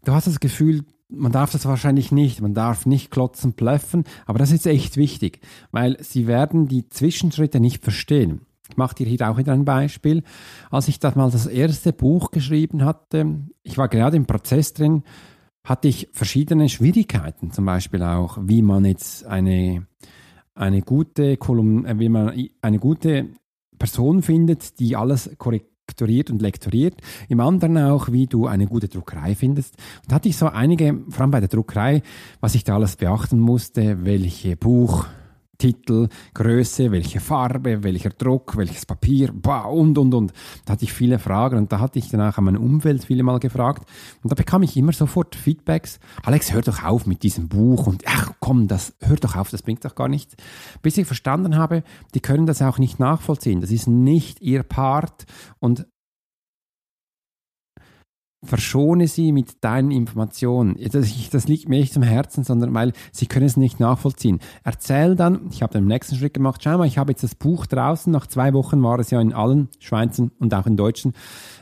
du 0.03 0.13
hast 0.13 0.27
das 0.27 0.39
Gefühl, 0.39 0.83
man 1.09 1.31
darf 1.31 1.51
das 1.51 1.65
wahrscheinlich 1.65 2.11
nicht, 2.11 2.41
man 2.41 2.53
darf 2.53 2.85
nicht 2.85 3.11
klotzen, 3.11 3.53
blöffen, 3.53 4.05
aber 4.25 4.39
das 4.39 4.51
ist 4.51 4.65
echt 4.65 4.97
wichtig, 4.97 5.41
weil 5.71 6.01
sie 6.01 6.25
werden 6.25 6.67
die 6.67 6.87
Zwischenschritte 6.87 7.59
nicht 7.59 7.83
verstehen. 7.83 8.45
Ich 8.71 8.77
mache 8.77 8.95
dir 8.95 9.05
hier 9.05 9.29
auch 9.29 9.37
wieder 9.37 9.51
ein 9.51 9.65
Beispiel. 9.65 10.23
Als 10.69 10.87
ich 10.87 10.97
das 10.97 11.15
mal 11.15 11.29
das 11.29 11.45
erste 11.45 11.91
Buch 11.91 12.31
geschrieben 12.31 12.85
hatte, 12.85 13.41
ich 13.63 13.77
war 13.77 13.89
gerade 13.89 14.15
im 14.15 14.25
Prozess 14.25 14.73
drin, 14.73 15.03
hatte 15.65 15.89
ich 15.89 16.07
verschiedene 16.13 16.69
Schwierigkeiten, 16.69 17.51
zum 17.51 17.65
Beispiel 17.65 18.01
auch, 18.01 18.37
wie 18.41 18.61
man 18.61 18.85
jetzt 18.85 19.25
eine, 19.25 19.85
eine 20.55 20.81
gute 20.81 21.35
Kolumn, 21.35 21.85
äh, 21.85 21.99
wie 21.99 22.07
man 22.07 22.33
eine 22.61 22.79
gute 22.79 23.27
Person 23.77 24.21
findet, 24.21 24.79
die 24.79 24.95
alles 24.95 25.29
korrektoriert 25.37 26.31
und 26.31 26.41
lektoriert. 26.41 26.95
Im 27.27 27.41
anderen 27.41 27.77
auch, 27.77 28.09
wie 28.13 28.25
du 28.25 28.47
eine 28.47 28.67
gute 28.67 28.87
Druckerei 28.87 29.35
findest. 29.35 29.75
Und 30.03 30.11
da 30.11 30.15
hatte 30.15 30.29
ich 30.29 30.37
so 30.37 30.47
einige, 30.47 30.97
vor 31.09 31.21
allem 31.21 31.31
bei 31.31 31.41
der 31.41 31.49
Druckerei, 31.49 32.03
was 32.39 32.55
ich 32.55 32.63
da 32.63 32.75
alles 32.75 32.95
beachten 32.95 33.37
musste, 33.37 34.05
welche 34.05 34.55
Buch, 34.55 35.07
Titel, 35.61 36.09
Größe, 36.33 36.91
welche 36.91 37.19
Farbe, 37.19 37.83
welcher 37.83 38.09
Druck, 38.09 38.57
welches 38.57 38.87
Papier, 38.87 39.31
bah, 39.31 39.65
und, 39.65 39.95
und, 39.99 40.11
und. 40.15 40.33
Da 40.65 40.73
hatte 40.73 40.85
ich 40.85 40.91
viele 40.91 41.19
Fragen 41.19 41.59
und 41.59 41.71
da 41.71 41.79
hatte 41.79 41.99
ich 41.99 42.09
danach 42.09 42.39
an 42.39 42.45
meine 42.45 42.59
Umwelt 42.59 43.03
viele 43.03 43.21
Mal 43.21 43.37
gefragt 43.37 43.87
und 44.23 44.31
da 44.31 44.35
bekam 44.35 44.63
ich 44.63 44.75
immer 44.75 44.91
sofort 44.91 45.35
Feedbacks. 45.35 45.99
Alex, 46.23 46.51
hör 46.51 46.63
doch 46.63 46.81
auf 46.81 47.05
mit 47.05 47.21
diesem 47.21 47.47
Buch 47.47 47.85
und 47.85 48.01
ach 48.07 48.31
komm, 48.39 48.67
das, 48.67 48.95
hör 49.01 49.17
doch 49.17 49.35
auf, 49.35 49.51
das 49.51 49.61
bringt 49.61 49.85
doch 49.85 49.93
gar 49.93 50.07
nichts. 50.07 50.35
Bis 50.81 50.97
ich 50.97 51.05
verstanden 51.05 51.55
habe, 51.55 51.83
die 52.15 52.21
können 52.21 52.47
das 52.47 52.63
auch 52.63 52.79
nicht 52.79 52.99
nachvollziehen. 52.99 53.61
Das 53.61 53.69
ist 53.69 53.85
nicht 53.85 54.41
ihr 54.41 54.63
Part 54.63 55.25
und 55.59 55.85
verschone 58.43 59.07
sie 59.07 59.31
mit 59.31 59.63
deinen 59.63 59.91
Informationen. 59.91 60.75
Das, 60.91 61.29
das, 61.29 61.47
liegt 61.47 61.69
mir 61.69 61.79
nicht 61.79 61.93
zum 61.93 62.01
Herzen, 62.01 62.43
sondern 62.43 62.73
weil 62.73 62.93
sie 63.11 63.27
können 63.27 63.45
es 63.45 63.55
nicht 63.55 63.79
nachvollziehen. 63.79 64.39
Erzähl 64.63 65.15
dann, 65.15 65.47
ich 65.51 65.61
habe 65.61 65.73
den 65.73 65.85
nächsten 65.85 66.15
Schritt 66.15 66.33
gemacht, 66.33 66.61
schau 66.63 66.77
mal, 66.77 66.87
ich 66.87 66.97
habe 66.97 67.11
jetzt 67.11 67.23
das 67.23 67.35
Buch 67.35 67.67
draußen, 67.67 68.11
nach 68.11 68.25
zwei 68.25 68.53
Wochen 68.53 68.81
war 68.81 68.97
es 68.99 69.11
ja 69.11 69.21
in 69.21 69.33
allen 69.33 69.69
Schweizen 69.79 70.31
und 70.39 70.53
auch 70.55 70.65
in 70.65 70.75
deutschen 70.75 71.13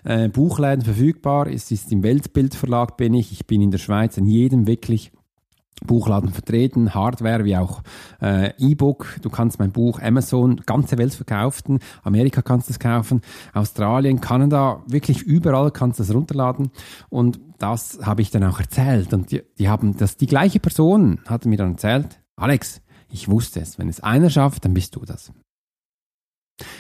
äh, 0.06 0.30
Buchläden 0.30 0.84
verfügbar. 0.84 1.48
Es 1.48 1.70
ist 1.72 1.92
im 1.92 2.02
Weltbildverlag 2.02 2.96
bin 2.96 3.14
ich, 3.14 3.34
ich 3.34 3.46
bin 3.46 3.62
in 3.62 3.72
der 3.72 3.78
Schweiz, 3.78 4.18
in 4.18 4.26
jedem 4.26 4.66
wirklich 4.66 5.12
Buchladen 5.86 6.32
vertreten, 6.32 6.94
Hardware 6.94 7.46
wie 7.46 7.58
auch 7.58 7.82
äh, 8.22 8.54
E-Book. 8.58 9.18
Du 9.22 9.30
kannst 9.30 9.60
mein 9.60 9.72
Buch 9.72 10.00
Amazon, 10.02 10.58
ganze 10.66 10.98
Welt 10.98 11.14
verkaufen, 11.14 11.80
Amerika 12.04 12.42
kannst 12.42 12.70
es 12.70 12.80
kaufen, 12.80 13.22
Australien, 13.54 14.22
Kanada, 14.22 14.84
wirklich 14.88 15.22
überall 15.22 15.72
kannst 15.72 16.00
du 16.00 16.04
es 16.04 16.14
runterladen. 16.14 16.72
Und 17.10 17.40
das 17.58 18.00
habe 18.02 18.22
ich 18.22 18.32
dann 18.32 18.44
auch 18.44 18.60
erzählt. 18.60 19.14
Und 19.14 19.32
die, 19.32 19.42
die 19.58 19.70
haben 19.70 19.98
das, 19.98 20.18
die 20.18 20.28
gleiche 20.28 20.60
Person 20.60 21.20
hat 21.28 21.46
mir 21.46 21.58
dann 21.58 21.72
erzählt, 21.72 22.22
Alex, 22.36 22.82
ich 23.12 23.30
wusste 23.30 23.60
es, 23.60 23.80
wenn 23.80 23.90
es 23.90 24.02
einer 24.02 24.30
schafft, 24.30 24.66
dann 24.66 24.74
bist 24.74 24.96
du 24.96 25.06
das. 25.06 25.32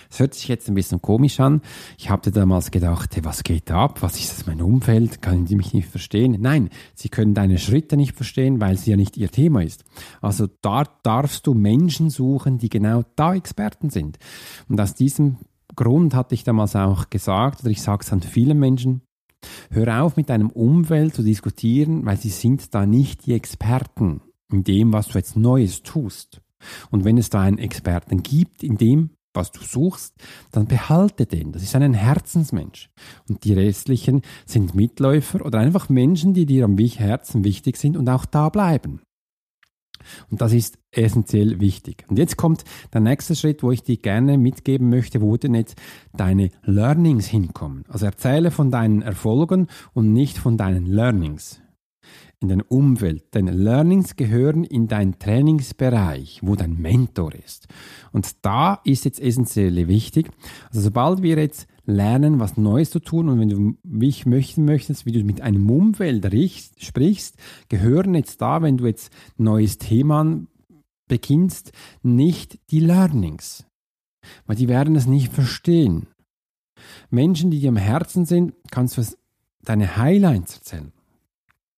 Es 0.09 0.19
hört 0.19 0.33
sich 0.33 0.47
jetzt 0.47 0.67
ein 0.67 0.75
bisschen 0.75 1.01
komisch 1.01 1.39
an. 1.39 1.61
Ich 1.97 2.09
habe 2.09 2.31
damals 2.31 2.71
gedacht, 2.71 3.15
hey, 3.15 3.23
was 3.23 3.43
geht 3.43 3.71
ab? 3.71 4.01
Was 4.01 4.19
ist 4.19 4.31
das 4.31 4.45
mein 4.45 4.61
Umfeld? 4.61 5.21
Können 5.21 5.45
die 5.45 5.55
mich 5.55 5.73
nicht 5.73 5.87
verstehen? 5.87 6.37
Nein, 6.39 6.69
sie 6.95 7.09
können 7.09 7.33
deine 7.33 7.57
Schritte 7.57 7.97
nicht 7.97 8.15
verstehen, 8.15 8.61
weil 8.61 8.77
sie 8.77 8.91
ja 8.91 8.97
nicht 8.97 9.17
ihr 9.17 9.29
Thema 9.29 9.63
ist. 9.63 9.83
Also 10.21 10.47
da 10.61 10.83
darfst 11.03 11.47
du 11.47 11.53
Menschen 11.53 12.09
suchen, 12.09 12.57
die 12.57 12.69
genau 12.69 13.03
da 13.15 13.33
Experten 13.33 13.89
sind. 13.89 14.17
Und 14.67 14.79
aus 14.79 14.95
diesem 14.95 15.37
Grund 15.75 16.13
hatte 16.13 16.35
ich 16.35 16.43
damals 16.43 16.75
auch 16.75 17.09
gesagt, 17.09 17.61
oder 17.61 17.69
ich 17.69 17.81
sage 17.81 18.03
es 18.03 18.11
an 18.11 18.21
vielen 18.21 18.59
Menschen, 18.59 19.01
hör 19.71 20.03
auf 20.03 20.17
mit 20.17 20.29
deinem 20.29 20.49
Umfeld 20.49 21.13
zu 21.13 21.23
diskutieren, 21.23 22.05
weil 22.05 22.17
sie 22.17 22.29
sind 22.29 22.73
da 22.73 22.85
nicht 22.85 23.25
die 23.25 23.33
Experten 23.33 24.21
in 24.51 24.63
dem, 24.63 24.93
was 24.93 25.07
du 25.07 25.17
jetzt 25.17 25.37
Neues 25.37 25.83
tust. 25.83 26.41
Und 26.91 27.05
wenn 27.05 27.17
es 27.17 27.29
da 27.29 27.41
einen 27.41 27.57
Experten 27.57 28.23
gibt 28.23 28.63
in 28.63 28.77
dem, 28.77 29.11
was 29.33 29.51
du 29.51 29.61
suchst, 29.61 30.15
dann 30.51 30.67
behalte 30.67 31.25
den. 31.25 31.51
Das 31.51 31.63
ist 31.63 31.75
ein 31.75 31.93
Herzensmensch. 31.93 32.89
Und 33.27 33.43
die 33.43 33.53
restlichen 33.53 34.21
sind 34.45 34.75
Mitläufer 34.75 35.45
oder 35.45 35.59
einfach 35.59 35.89
Menschen, 35.89 36.33
die 36.33 36.45
dir 36.45 36.65
am 36.65 36.77
Herzen 36.77 37.43
wichtig 37.43 37.77
sind 37.77 37.97
und 37.97 38.09
auch 38.09 38.25
da 38.25 38.49
bleiben. 38.49 39.01
Und 40.29 40.41
das 40.41 40.53
ist 40.53 40.79
essentiell 40.91 41.59
wichtig. 41.59 42.05
Und 42.07 42.17
jetzt 42.17 42.37
kommt 42.37 42.63
der 42.93 43.01
nächste 43.01 43.35
Schritt, 43.35 43.63
wo 43.63 43.71
ich 43.71 43.83
dir 43.83 43.97
gerne 43.97 44.37
mitgeben 44.37 44.89
möchte, 44.89 45.21
wo 45.21 45.37
denn 45.37 45.55
jetzt 45.55 45.77
deine 46.15 46.49
Learnings 46.63 47.27
hinkommen. 47.27 47.83
Also 47.89 48.05
erzähle 48.05 48.49
von 48.49 48.71
deinen 48.71 49.01
Erfolgen 49.01 49.67
und 49.93 50.13
nicht 50.13 50.37
von 50.37 50.57
deinen 50.57 50.85
Learnings 50.85 51.61
in 52.41 52.47
deiner 52.47 52.71
Umwelt. 52.71 53.25
Deine 53.31 53.51
Learnings 53.51 54.15
gehören 54.15 54.63
in 54.63 54.87
deinen 54.87 55.19
Trainingsbereich, 55.19 56.39
wo 56.41 56.55
dein 56.55 56.79
Mentor 56.79 57.33
ist. 57.35 57.67
Und 58.11 58.45
da 58.45 58.79
ist 58.85 59.05
jetzt 59.05 59.19
essentiell 59.19 59.87
wichtig. 59.87 60.29
Also 60.69 60.81
sobald 60.81 61.21
wir 61.21 61.37
jetzt 61.37 61.67
lernen, 61.85 62.39
was 62.39 62.55
Neues 62.55 62.91
zu 62.91 62.99
tun 62.99 63.29
und 63.29 63.39
wenn 63.39 63.49
du 63.49 63.77
mich 63.83 64.25
möchten 64.25 64.63
möchtest, 64.63 65.05
wie 65.05 65.11
du 65.11 65.23
mit 65.23 65.41
einem 65.41 65.69
Umfeld 65.69 66.25
sprichst, 66.77 67.35
gehören 67.67 68.15
jetzt 68.15 68.41
da, 68.41 68.61
wenn 68.61 68.77
du 68.77 68.85
jetzt 68.85 69.11
neues 69.37 69.77
Thema 69.77 70.41
beginnst, 71.07 71.73
nicht 72.03 72.59
die 72.71 72.79
Learnings. 72.79 73.65
Weil 74.45 74.55
die 74.55 74.67
werden 74.67 74.95
es 74.95 75.07
nicht 75.07 75.33
verstehen. 75.33 76.07
Menschen, 77.09 77.51
die 77.51 77.59
dir 77.59 77.69
am 77.69 77.77
Herzen 77.77 78.25
sind, 78.25 78.53
kannst 78.71 78.97
du 78.97 79.03
deine 79.63 79.97
Highlights 79.97 80.57
erzählen. 80.57 80.93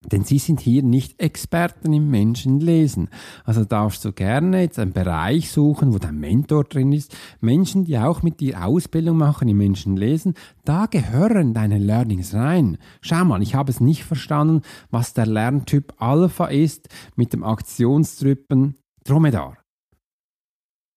Denn 0.04 0.24
sie 0.24 0.40
sind 0.40 0.60
hier 0.60 0.82
nicht 0.82 1.22
Experten 1.22 1.94
im 1.94 2.10
Menschenlesen. 2.10 3.10
Also 3.46 3.66
darfst 3.66 4.04
du 4.04 4.12
gerne 4.12 4.62
jetzt 4.62 4.80
einen 4.80 4.94
Bereich 4.94 5.52
suchen, 5.52 5.94
wo 5.94 6.00
dein 6.00 6.20
Mentor 6.20 6.64
drin 6.64 6.92
ist. 6.92 7.16
Menschen, 7.40 7.86
die 7.86 8.00
auch 8.00 8.24
mit 8.24 8.40
dir 8.40 8.66
Ausbildung 8.66 9.18
machen 9.18 9.48
im 9.48 9.58
Menschenlesen, 9.58 10.34
da 10.66 10.88
gehören 10.88 11.54
deine 11.54 11.78
Learnings 11.78 12.34
rein. 12.34 12.80
Schau 13.02 13.24
mal, 13.26 13.44
ich 13.44 13.54
habe 13.54 13.70
es 13.70 13.80
nicht 13.80 14.04
verstanden, 14.04 14.64
was 14.90 15.14
der 15.14 15.28
Lerntyp 15.28 15.94
Alpha 15.98 16.48
ist 16.48 16.90
mit 17.16 17.32
dem 17.34 17.44
Aktionstypen 17.44 18.78
Dromedar. 19.04 19.58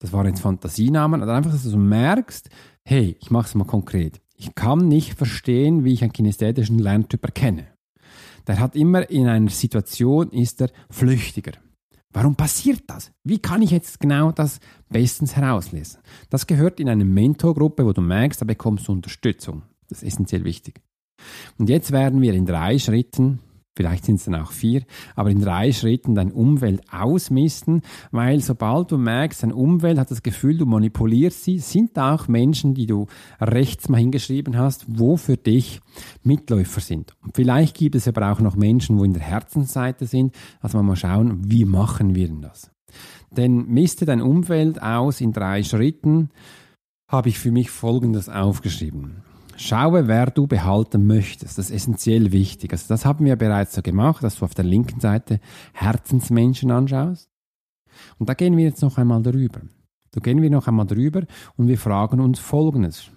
Das 0.00 0.12
waren 0.12 0.26
jetzt 0.26 0.40
Fantasienamen, 0.40 1.22
aber 1.22 1.34
einfach, 1.34 1.52
dass 1.52 1.70
du 1.70 1.76
merkst, 1.76 2.48
hey, 2.84 3.16
ich 3.20 3.30
mache 3.30 3.48
es 3.48 3.54
mal 3.54 3.64
konkret. 3.64 4.22
Ich 4.36 4.54
kann 4.54 4.88
nicht 4.88 5.14
verstehen, 5.14 5.84
wie 5.84 5.92
ich 5.92 6.02
einen 6.02 6.12
kinästhetischen 6.12 6.78
Lerntyp 6.78 7.22
erkenne 7.24 7.73
der 8.46 8.58
hat 8.58 8.76
immer 8.76 9.08
in 9.10 9.26
einer 9.26 9.50
Situation, 9.50 10.30
ist 10.30 10.60
er 10.60 10.70
flüchtiger. 10.90 11.52
Warum 12.12 12.36
passiert 12.36 12.82
das? 12.86 13.10
Wie 13.24 13.40
kann 13.40 13.60
ich 13.62 13.72
jetzt 13.72 13.98
genau 13.98 14.30
das 14.30 14.60
bestens 14.88 15.34
herauslesen? 15.34 16.00
Das 16.30 16.46
gehört 16.46 16.78
in 16.78 16.88
eine 16.88 17.04
Mentorgruppe, 17.04 17.84
wo 17.84 17.92
du 17.92 18.00
merkst, 18.00 18.40
da 18.40 18.44
bekommst 18.44 18.86
du 18.86 18.92
Unterstützung. 18.92 19.62
Das 19.88 20.02
ist 20.02 20.14
essentiell 20.14 20.44
wichtig. 20.44 20.80
Und 21.58 21.68
jetzt 21.68 21.90
werden 21.90 22.20
wir 22.22 22.34
in 22.34 22.46
drei 22.46 22.78
Schritten 22.78 23.40
Vielleicht 23.76 24.04
sind 24.04 24.16
es 24.16 24.24
dann 24.24 24.36
auch 24.36 24.52
vier, 24.52 24.82
aber 25.16 25.30
in 25.30 25.40
drei 25.40 25.72
Schritten 25.72 26.14
dein 26.14 26.30
Umwelt 26.30 26.82
ausmisten, 26.92 27.82
weil 28.12 28.40
sobald 28.40 28.92
du 28.92 28.98
merkst, 28.98 29.42
dein 29.42 29.52
Umwelt 29.52 29.98
hat 29.98 30.12
das 30.12 30.22
Gefühl, 30.22 30.58
du 30.58 30.66
manipulierst 30.66 31.42
sie, 31.42 31.58
sind 31.58 31.96
da 31.96 32.14
auch 32.14 32.28
Menschen, 32.28 32.74
die 32.74 32.86
du 32.86 33.06
rechts 33.40 33.88
mal 33.88 33.98
hingeschrieben 33.98 34.56
hast, 34.56 34.84
wo 34.86 35.16
für 35.16 35.36
dich 35.36 35.80
Mitläufer 36.22 36.80
sind. 36.80 37.16
Und 37.22 37.34
vielleicht 37.34 37.76
gibt 37.76 37.96
es 37.96 38.06
aber 38.06 38.30
auch 38.30 38.40
noch 38.40 38.54
Menschen, 38.54 38.96
wo 38.96 39.02
in 39.02 39.12
der 39.12 39.22
Herzensseite 39.22 40.06
sind, 40.06 40.34
also 40.60 40.80
mal 40.80 40.94
schauen, 40.94 41.50
wie 41.50 41.64
machen 41.64 42.14
wir 42.14 42.28
denn 42.28 42.42
das? 42.42 42.70
Denn 43.32 43.66
miste 43.66 44.04
dein 44.04 44.22
Umfeld 44.22 44.80
aus 44.80 45.20
in 45.20 45.32
drei 45.32 45.64
Schritten, 45.64 46.30
habe 47.08 47.28
ich 47.28 47.40
für 47.40 47.50
mich 47.50 47.70
Folgendes 47.70 48.28
aufgeschrieben. 48.28 49.24
Schaue, 49.56 50.08
wer 50.08 50.26
du 50.26 50.46
behalten 50.46 51.06
möchtest. 51.06 51.58
Das 51.58 51.70
ist 51.70 51.74
essentiell 51.74 52.32
wichtig. 52.32 52.72
Also 52.72 52.86
das 52.88 53.04
haben 53.04 53.24
wir 53.24 53.36
bereits 53.36 53.74
so 53.74 53.82
gemacht, 53.82 54.22
dass 54.24 54.38
du 54.38 54.44
auf 54.44 54.54
der 54.54 54.64
linken 54.64 55.00
Seite 55.00 55.40
Herzensmenschen 55.72 56.70
anschaust. 56.70 57.30
Und 58.18 58.28
da 58.28 58.34
gehen 58.34 58.56
wir 58.56 58.64
jetzt 58.64 58.82
noch 58.82 58.98
einmal 58.98 59.22
drüber. 59.22 59.60
Da 60.10 60.20
gehen 60.20 60.42
wir 60.42 60.50
noch 60.50 60.66
einmal 60.68 60.86
drüber 60.86 61.22
und 61.56 61.68
wir 61.68 61.78
fragen 61.78 62.20
uns 62.20 62.38
Folgendes. 62.38 63.10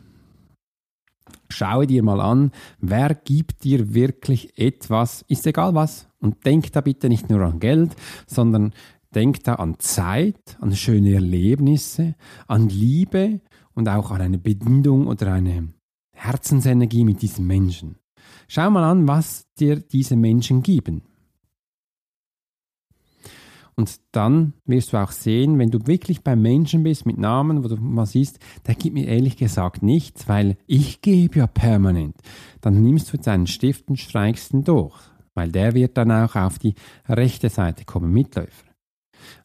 Schaue 1.50 1.88
dir 1.88 2.04
mal 2.04 2.22
an, 2.22 2.52
wer 2.80 3.14
gibt 3.16 3.64
dir 3.64 3.94
wirklich 3.94 4.58
etwas, 4.58 5.24
ist 5.28 5.48
egal 5.48 5.76
was. 5.76 6.08
Und 6.20 6.46
denk 6.46 6.72
da 6.72 6.82
bitte 6.82 7.10
nicht 7.10 7.30
nur 7.30 7.42
an 7.42 7.60
Geld, 7.60 7.96
sondern 8.26 8.74
denk 9.14 9.44
da 9.44 9.56
an 9.56 9.80
Zeit, 9.80 10.58
an 10.60 10.76
schöne 10.76 11.14
Erlebnisse, 11.14 12.16
an 12.48 12.70
Liebe 12.70 13.42
und 13.74 13.88
auch 13.88 14.12
an 14.12 14.22
eine 14.22 14.38
Bindung 14.40 15.08
oder 15.08 15.34
eine 15.34 15.70
Herzensenergie 16.18 17.04
mit 17.04 17.22
diesem 17.22 17.48
Menschen. 17.48 17.96
Schau 18.48 18.70
mal 18.70 18.84
an, 18.84 19.08
was 19.08 19.46
dir 19.60 19.78
diese 19.78 20.16
Menschen 20.16 20.64
geben. 20.64 21.04
Und 23.76 24.00
dann 24.12 24.54
wirst 24.66 24.92
du 24.92 24.98
auch 24.98 25.12
sehen, 25.12 25.60
wenn 25.60 25.70
du 25.70 25.86
wirklich 25.86 26.24
beim 26.24 26.42
Menschen 26.42 26.82
bist 26.82 27.06
mit 27.06 27.20
Namen, 27.20 27.64
wo 27.64 27.68
du 27.68 27.76
mal 27.76 28.08
siehst, 28.08 28.40
der 28.66 28.74
gibt 28.74 28.96
mir 28.96 29.08
ehrlich 29.08 29.38
gesagt 29.38 29.84
nichts, 29.84 30.28
weil 30.28 30.58
ich 30.66 31.02
gebe 31.02 31.40
ja 31.40 31.48
permanent. 31.48 32.16
Dann 32.62 32.82
nimmst 32.82 33.10
du 33.10 33.18
jetzt 33.18 33.28
einen 33.28 33.46
Stift 33.46 33.88
und 33.90 34.00
streichst 34.00 34.52
ihn 34.54 34.64
durch, 34.64 34.96
weil 35.36 35.52
der 35.52 35.76
wird 35.76 35.96
dann 35.96 36.12
auch 36.12 36.36
auf 36.36 36.58
die 36.58 36.74
rechte 37.08 37.50
Seite 37.50 37.86
kommen, 37.86 38.12
Mitläufer. 38.12 38.66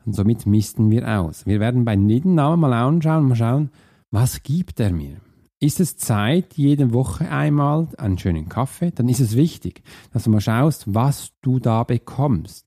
Und 0.07 0.15
somit 0.15 0.47
misten 0.47 0.91
wir 0.91 1.07
aus. 1.21 1.45
Wir 1.45 1.61
werden 1.61 1.85
bei 1.85 1.95
jedem 1.95 2.35
Namen 2.35 2.61
mal 2.61 2.73
anschauen, 2.73 3.29
mal 3.29 3.37
schauen, 3.37 3.71
was 4.11 4.43
gibt 4.43 4.81
er 4.81 4.93
mir? 4.93 5.21
Ist 5.63 5.79
es 5.79 5.97
Zeit, 5.97 6.55
jede 6.55 6.93
Woche 6.93 7.31
einmal 7.31 7.87
einen 7.97 8.19
schönen 8.19 8.49
Kaffee? 8.49 8.91
Dann 8.91 9.09
ist 9.09 9.21
es 9.21 9.37
wichtig, 9.37 9.85
dass 10.13 10.25
du 10.25 10.31
mal 10.31 10.41
schaust, 10.41 10.93
was 10.93 11.35
du 11.41 11.61
da 11.61 11.85
bekommst. 11.85 12.67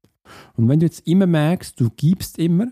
Und 0.55 0.69
wenn 0.69 0.79
du 0.79 0.85
jetzt 0.85 1.05
immer 1.05 1.27
merkst, 1.27 1.77
du 1.77 1.89
gibst 1.89 2.39
immer, 2.39 2.67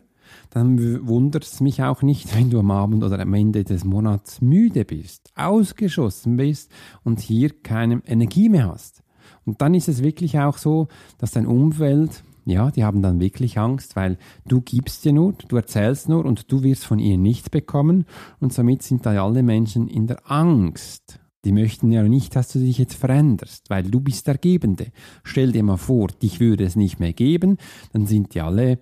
dann 0.49 1.05
wundert 1.05 1.43
es 1.43 1.59
mich 1.59 1.83
auch 1.83 2.03
nicht, 2.03 2.33
wenn 2.37 2.49
du 2.49 2.59
am 2.59 2.71
Abend 2.71 3.03
oder 3.03 3.19
am 3.19 3.33
Ende 3.33 3.65
des 3.65 3.83
Monats 3.83 4.39
müde 4.39 4.85
bist, 4.85 5.29
ausgeschossen 5.35 6.37
bist 6.37 6.71
und 7.03 7.19
hier 7.19 7.49
keine 7.61 8.01
Energie 8.05 8.47
mehr 8.47 8.69
hast. 8.71 9.03
Und 9.45 9.61
dann 9.61 9.73
ist 9.73 9.89
es 9.89 10.03
wirklich 10.03 10.39
auch 10.39 10.57
so, 10.57 10.87
dass 11.17 11.31
dein 11.31 11.47
Umfeld, 11.47 12.23
ja, 12.45 12.71
die 12.71 12.83
haben 12.83 13.01
dann 13.01 13.19
wirklich 13.19 13.57
Angst, 13.57 13.95
weil 13.95 14.17
du 14.47 14.61
gibst 14.61 15.05
dir 15.05 15.13
nur, 15.13 15.33
du 15.33 15.55
erzählst 15.55 16.09
nur 16.09 16.25
und 16.25 16.51
du 16.51 16.63
wirst 16.63 16.85
von 16.85 16.99
ihr 16.99 17.17
nichts 17.17 17.49
bekommen 17.49 18.05
und 18.39 18.53
somit 18.53 18.83
sind 18.83 19.05
da 19.05 19.23
alle 19.23 19.43
Menschen 19.43 19.87
in 19.87 20.07
der 20.07 20.29
Angst. 20.29 21.19
Die 21.45 21.51
möchten 21.51 21.91
ja 21.91 22.03
nicht, 22.03 22.35
dass 22.35 22.51
du 22.53 22.59
dich 22.59 22.77
jetzt 22.77 22.95
veränderst, 22.95 23.69
weil 23.69 23.83
du 23.83 23.99
bist 23.99 24.27
der 24.27 24.37
Gebende. 24.37 24.87
Stell 25.23 25.51
dir 25.51 25.63
mal 25.63 25.77
vor, 25.77 26.07
dich 26.07 26.39
würde 26.39 26.63
es 26.63 26.75
nicht 26.75 26.99
mehr 26.99 27.13
geben, 27.13 27.57
dann 27.91 28.05
sind 28.05 28.33
die 28.33 28.41
alle 28.41 28.79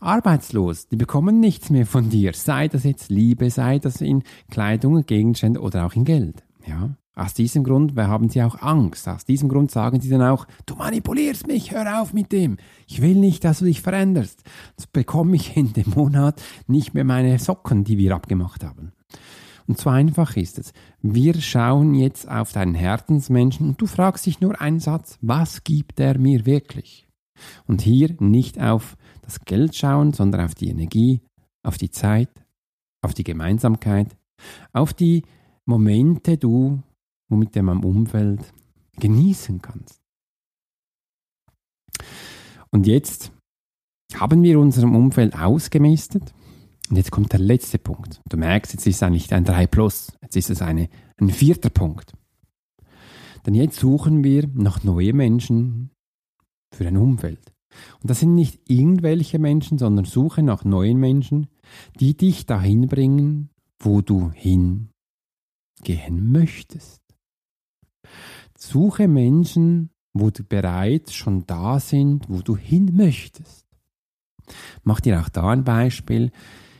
arbeitslos. 0.00 0.88
Die 0.88 0.96
bekommen 0.96 1.40
nichts 1.40 1.70
mehr 1.70 1.86
von 1.86 2.10
dir, 2.10 2.32
sei 2.34 2.68
das 2.68 2.84
jetzt 2.84 3.10
Liebe, 3.10 3.50
sei 3.50 3.78
das 3.78 4.00
in 4.00 4.22
Kleidung, 4.50 5.06
Gegenstände 5.06 5.60
oder 5.60 5.86
auch 5.86 5.94
in 5.94 6.04
Geld. 6.04 6.44
Ja. 6.66 6.96
Aus 7.16 7.32
diesem 7.32 7.62
Grund 7.62 7.96
haben 7.96 8.28
sie 8.28 8.42
auch 8.42 8.60
Angst. 8.60 9.08
Aus 9.08 9.24
diesem 9.24 9.48
Grund 9.48 9.70
sagen 9.70 10.00
sie 10.00 10.08
dann 10.08 10.22
auch, 10.22 10.46
du 10.66 10.74
manipulierst 10.74 11.46
mich, 11.46 11.70
hör 11.70 12.02
auf 12.02 12.12
mit 12.12 12.32
dem. 12.32 12.56
Ich 12.88 13.02
will 13.02 13.14
nicht, 13.14 13.44
dass 13.44 13.60
du 13.60 13.66
dich 13.66 13.82
veränderst. 13.82 14.42
Jetzt 14.70 14.92
bekomme 14.92 15.36
ich 15.36 15.56
in 15.56 15.72
dem 15.72 15.90
Monat 15.94 16.42
nicht 16.66 16.92
mehr 16.92 17.04
meine 17.04 17.38
Socken, 17.38 17.84
die 17.84 17.98
wir 17.98 18.14
abgemacht 18.14 18.64
haben. 18.64 18.92
Und 19.66 19.78
so 19.78 19.90
einfach 19.90 20.36
ist 20.36 20.58
es. 20.58 20.72
Wir 21.00 21.34
schauen 21.40 21.94
jetzt 21.94 22.28
auf 22.28 22.52
deinen 22.52 22.74
Herzensmenschen 22.74 23.68
und 23.68 23.80
du 23.80 23.86
fragst 23.86 24.26
dich 24.26 24.40
nur 24.40 24.60
einen 24.60 24.80
Satz, 24.80 25.18
was 25.22 25.64
gibt 25.64 26.00
er 26.00 26.18
mir 26.18 26.44
wirklich? 26.46 27.06
Und 27.66 27.80
hier 27.80 28.14
nicht 28.18 28.60
auf 28.60 28.96
das 29.22 29.40
Geld 29.44 29.74
schauen, 29.74 30.12
sondern 30.12 30.42
auf 30.42 30.54
die 30.54 30.68
Energie, 30.68 31.22
auf 31.62 31.78
die 31.78 31.90
Zeit, 31.90 32.28
auf 33.02 33.14
die 33.14 33.24
Gemeinsamkeit, 33.24 34.08
auf 34.72 34.92
die 34.92 35.22
Momente 35.64 36.36
du, 36.36 36.82
womit 37.34 37.56
du 37.56 37.60
am 37.60 37.84
Umfeld 37.84 38.54
genießen 39.00 39.60
kannst. 39.60 40.00
Und 42.70 42.86
jetzt 42.86 43.32
haben 44.14 44.44
wir 44.44 44.60
unserem 44.60 44.94
Umfeld 44.94 45.34
ausgemistet 45.34 46.32
und 46.88 46.96
jetzt 46.96 47.10
kommt 47.10 47.32
der 47.32 47.40
letzte 47.40 47.78
Punkt. 47.80 48.20
Du 48.28 48.36
merkst, 48.36 48.72
jetzt 48.72 48.86
ist 48.86 48.96
es 48.96 49.02
eigentlich 49.02 49.34
ein 49.34 49.44
3 49.44 49.66
plus. 49.66 50.12
Jetzt 50.22 50.36
ist 50.36 50.50
es 50.50 50.62
eine, 50.62 50.88
ein 51.16 51.30
vierter 51.30 51.70
Punkt. 51.70 52.12
Denn 53.44 53.54
jetzt 53.54 53.80
suchen 53.80 54.22
wir 54.22 54.48
nach 54.54 54.84
neuen 54.84 55.16
Menschen 55.16 55.90
für 56.72 56.86
ein 56.86 56.96
Umfeld. 56.96 57.52
Und 58.00 58.10
das 58.10 58.20
sind 58.20 58.36
nicht 58.36 58.60
irgendwelche 58.70 59.40
Menschen, 59.40 59.78
sondern 59.78 60.04
suche 60.04 60.44
nach 60.44 60.64
neuen 60.64 60.98
Menschen, 60.98 61.48
die 61.98 62.16
dich 62.16 62.46
dahin 62.46 62.86
bringen, 62.86 63.50
wo 63.80 64.02
du 64.02 64.30
hingehen 64.30 64.90
möchtest. 66.30 67.03
Suche 68.56 69.08
Menschen, 69.08 69.90
wo 70.12 70.30
du 70.30 70.44
bereits 70.44 71.12
schon 71.14 71.44
da 71.46 71.80
sind, 71.80 72.28
wo 72.28 72.40
du 72.40 72.56
hin 72.56 72.92
möchtest. 72.94 73.66
Mach 74.82 75.00
dir 75.00 75.20
auch 75.20 75.28
da 75.28 75.48
ein 75.48 75.64
Beispiel. 75.64 76.30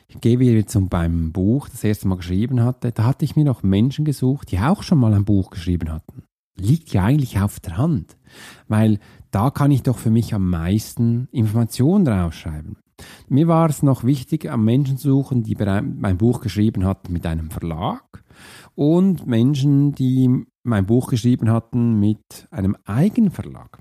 Ich 0.06 0.20
gehe 0.20 0.38
wieder 0.38 0.66
zum 0.66 0.88
beim 0.88 1.32
Buch, 1.32 1.68
das 1.68 1.82
erste 1.82 2.06
Mal 2.06 2.16
geschrieben 2.16 2.62
hatte. 2.62 2.92
Da 2.92 3.04
hatte 3.04 3.24
ich 3.24 3.36
mir 3.36 3.44
noch 3.44 3.62
Menschen 3.62 4.04
gesucht, 4.04 4.52
die 4.52 4.58
auch 4.58 4.82
schon 4.82 4.98
mal 4.98 5.12
ein 5.12 5.24
Buch 5.24 5.50
geschrieben 5.50 5.90
hatten. 5.90 6.22
Liegt 6.56 6.92
ja 6.92 7.04
eigentlich 7.04 7.40
auf 7.40 7.58
der 7.58 7.78
Hand, 7.78 8.16
weil 8.68 9.00
da 9.32 9.50
kann 9.50 9.72
ich 9.72 9.82
doch 9.82 9.98
für 9.98 10.10
mich 10.10 10.32
am 10.34 10.48
meisten 10.48 11.26
Informationen 11.32 12.04
draufschreiben. 12.04 12.76
Mir 13.28 13.48
war 13.48 13.68
es 13.68 13.82
noch 13.82 14.04
wichtig, 14.04 14.48
am 14.48 14.64
Menschen 14.64 14.96
zu 14.96 15.08
suchen, 15.08 15.42
die 15.42 15.56
mein 15.56 16.16
Buch 16.16 16.40
geschrieben 16.40 16.84
hatten 16.84 17.12
mit 17.12 17.26
einem 17.26 17.50
Verlag 17.50 18.22
und 18.76 19.26
Menschen, 19.26 19.92
die 19.92 20.46
mein 20.64 20.86
Buch 20.86 21.08
geschrieben 21.08 21.50
hatten 21.50 22.00
mit 22.00 22.48
einem 22.50 22.76
Eigenverlag. 22.84 23.78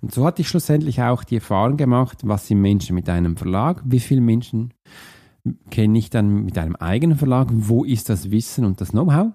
Und 0.00 0.12
so 0.12 0.24
hatte 0.24 0.42
ich 0.42 0.48
schlussendlich 0.48 1.02
auch 1.02 1.24
die 1.24 1.36
Erfahrung 1.36 1.76
gemacht, 1.76 2.18
was 2.24 2.46
sind 2.46 2.60
Menschen 2.60 2.94
mit 2.94 3.08
einem 3.08 3.36
Verlag, 3.36 3.82
wie 3.84 4.00
viele 4.00 4.20
Menschen 4.20 4.72
kenne 5.70 5.98
ich 5.98 6.10
dann 6.10 6.44
mit 6.44 6.58
einem 6.58 6.76
eigenen 6.76 7.16
Verlag, 7.16 7.48
wo 7.52 7.84
ist 7.84 8.08
das 8.08 8.30
Wissen 8.30 8.64
und 8.64 8.80
das 8.80 8.90
Know-how 8.90 9.32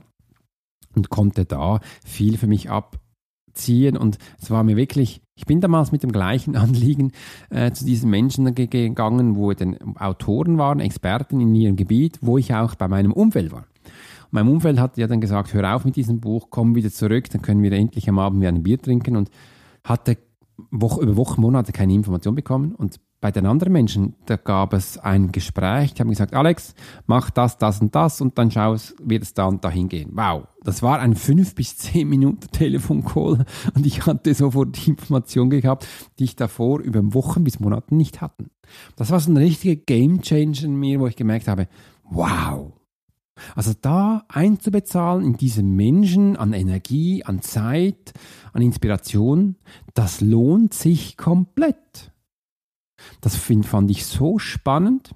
und 0.95 1.09
konnte 1.09 1.45
da 1.45 1.79
viel 2.05 2.37
für 2.37 2.47
mich 2.47 2.69
abziehen 2.69 3.95
und 3.95 4.17
es 4.41 4.51
war 4.51 4.63
mir 4.63 4.75
wirklich, 4.75 5.21
ich 5.35 5.45
bin 5.45 5.61
damals 5.61 5.91
mit 5.91 6.03
dem 6.03 6.11
gleichen 6.11 6.55
Anliegen 6.57 7.13
äh, 7.49 7.71
zu 7.71 7.85
diesen 7.85 8.09
Menschen 8.09 8.53
gegangen, 8.53 9.35
wo 9.35 9.53
den 9.53 9.97
Autoren 9.97 10.57
waren, 10.57 10.79
Experten 10.79 11.39
in 11.39 11.55
ihrem 11.55 11.75
Gebiet, 11.75 12.19
wo 12.21 12.37
ich 12.37 12.53
auch 12.53 12.75
bei 12.75 12.87
meinem 12.87 13.13
Umfeld 13.13 13.51
war. 13.51 13.65
Mein 14.31 14.47
Umfeld 14.47 14.79
hat 14.79 14.97
ja 14.97 15.07
dann 15.07 15.21
gesagt, 15.21 15.53
hör 15.53 15.75
auf 15.75 15.85
mit 15.85 15.95
diesem 15.95 16.19
Buch, 16.19 16.47
komm 16.49 16.75
wieder 16.75 16.89
zurück, 16.89 17.29
dann 17.29 17.41
können 17.41 17.61
wir 17.61 17.71
endlich 17.73 18.09
am 18.09 18.17
Abend 18.17 18.41
wieder 18.41 18.49
ein 18.49 18.63
Bier 18.63 18.81
trinken 18.81 19.15
und 19.17 19.29
hatte 19.83 20.17
Woche, 20.69 21.01
über 21.01 21.17
Wochen, 21.17 21.41
Monate 21.41 21.71
keine 21.71 21.93
Information 21.93 22.35
bekommen 22.35 22.73
und 22.75 22.99
bei 23.21 23.31
den 23.31 23.45
anderen 23.45 23.71
Menschen, 23.71 24.15
da 24.25 24.35
gab 24.35 24.73
es 24.73 24.97
ein 24.97 25.31
Gespräch, 25.31 25.93
die 25.93 26.01
haben 26.01 26.09
gesagt, 26.09 26.33
Alex, 26.33 26.73
mach 27.05 27.29
das, 27.29 27.59
das 27.59 27.79
und 27.79 27.93
das 27.93 28.19
und 28.19 28.37
dann 28.37 28.49
schau, 28.49 28.75
wird 29.03 29.21
es 29.21 29.35
da 29.35 29.45
und 29.45 29.63
da 29.63 29.69
hingehen. 29.69 30.09
Wow, 30.13 30.47
das 30.63 30.81
war 30.81 30.99
ein 30.99 31.15
fünf 31.15 31.53
bis 31.53 31.77
zehn 31.77 32.09
Minuten 32.09 32.47
Telefoncall 32.51 33.45
und 33.75 33.85
ich 33.85 34.07
hatte 34.07 34.33
sofort 34.33 34.75
die 34.75 34.89
Information 34.89 35.51
gehabt, 35.51 35.87
die 36.17 36.23
ich 36.23 36.35
davor 36.35 36.79
über 36.79 37.13
Wochen 37.13 37.43
bis 37.43 37.59
Monaten 37.59 37.95
nicht 37.95 38.21
hatten. 38.21 38.49
Das 38.95 39.11
war 39.11 39.19
so 39.19 39.31
ein 39.31 39.37
richtiger 39.37 39.75
Game 39.75 40.21
Changer 40.21 40.63
in 40.63 40.75
mir, 40.75 40.99
wo 40.99 41.05
ich 41.05 41.15
gemerkt 41.15 41.47
habe, 41.47 41.67
wow. 42.09 42.73
Also 43.55 43.73
da 43.79 44.25
einzubezahlen 44.27 45.25
in 45.25 45.37
diese 45.37 45.63
Menschen 45.63 46.35
an 46.35 46.53
Energie, 46.53 47.23
an 47.23 47.41
Zeit, 47.41 48.13
an 48.53 48.61
Inspiration, 48.61 49.55
das 49.93 50.21
lohnt 50.21 50.73
sich 50.73 51.17
komplett. 51.17 52.11
Das 53.21 53.35
find, 53.35 53.65
fand 53.65 53.89
ich 53.91 54.05
so 54.05 54.39
spannend. 54.39 55.11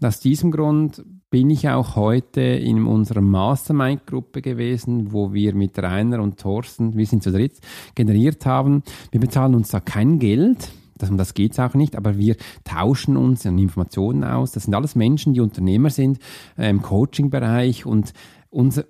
Und 0.00 0.06
aus 0.06 0.20
diesem 0.20 0.50
Grund 0.50 1.04
bin 1.30 1.50
ich 1.50 1.68
auch 1.68 1.96
heute 1.96 2.40
in 2.40 2.86
unserer 2.86 3.20
Mastermind-Gruppe 3.20 4.42
gewesen, 4.42 5.12
wo 5.12 5.32
wir 5.32 5.54
mit 5.54 5.78
Rainer 5.78 6.22
und 6.22 6.38
Thorsten, 6.38 6.96
wir 6.96 7.06
sind 7.06 7.22
zu 7.22 7.32
dritt, 7.32 7.58
generiert 7.94 8.46
haben. 8.46 8.82
Wir 9.10 9.20
bezahlen 9.20 9.54
uns 9.54 9.70
da 9.70 9.80
kein 9.80 10.18
Geld, 10.18 10.70
das, 10.96 11.10
um 11.10 11.16
das 11.16 11.34
geht 11.34 11.52
es 11.52 11.58
auch 11.58 11.74
nicht, 11.74 11.96
aber 11.96 12.18
wir 12.18 12.36
tauschen 12.64 13.16
uns 13.16 13.46
an 13.46 13.58
Informationen 13.58 14.24
aus. 14.24 14.52
Das 14.52 14.64
sind 14.64 14.74
alles 14.74 14.94
Menschen, 14.94 15.34
die 15.34 15.40
Unternehmer 15.40 15.90
sind 15.90 16.18
äh, 16.56 16.68
im 16.68 16.82
Coaching-Bereich 16.82 17.86
und 17.86 18.12
unser, 18.50 18.84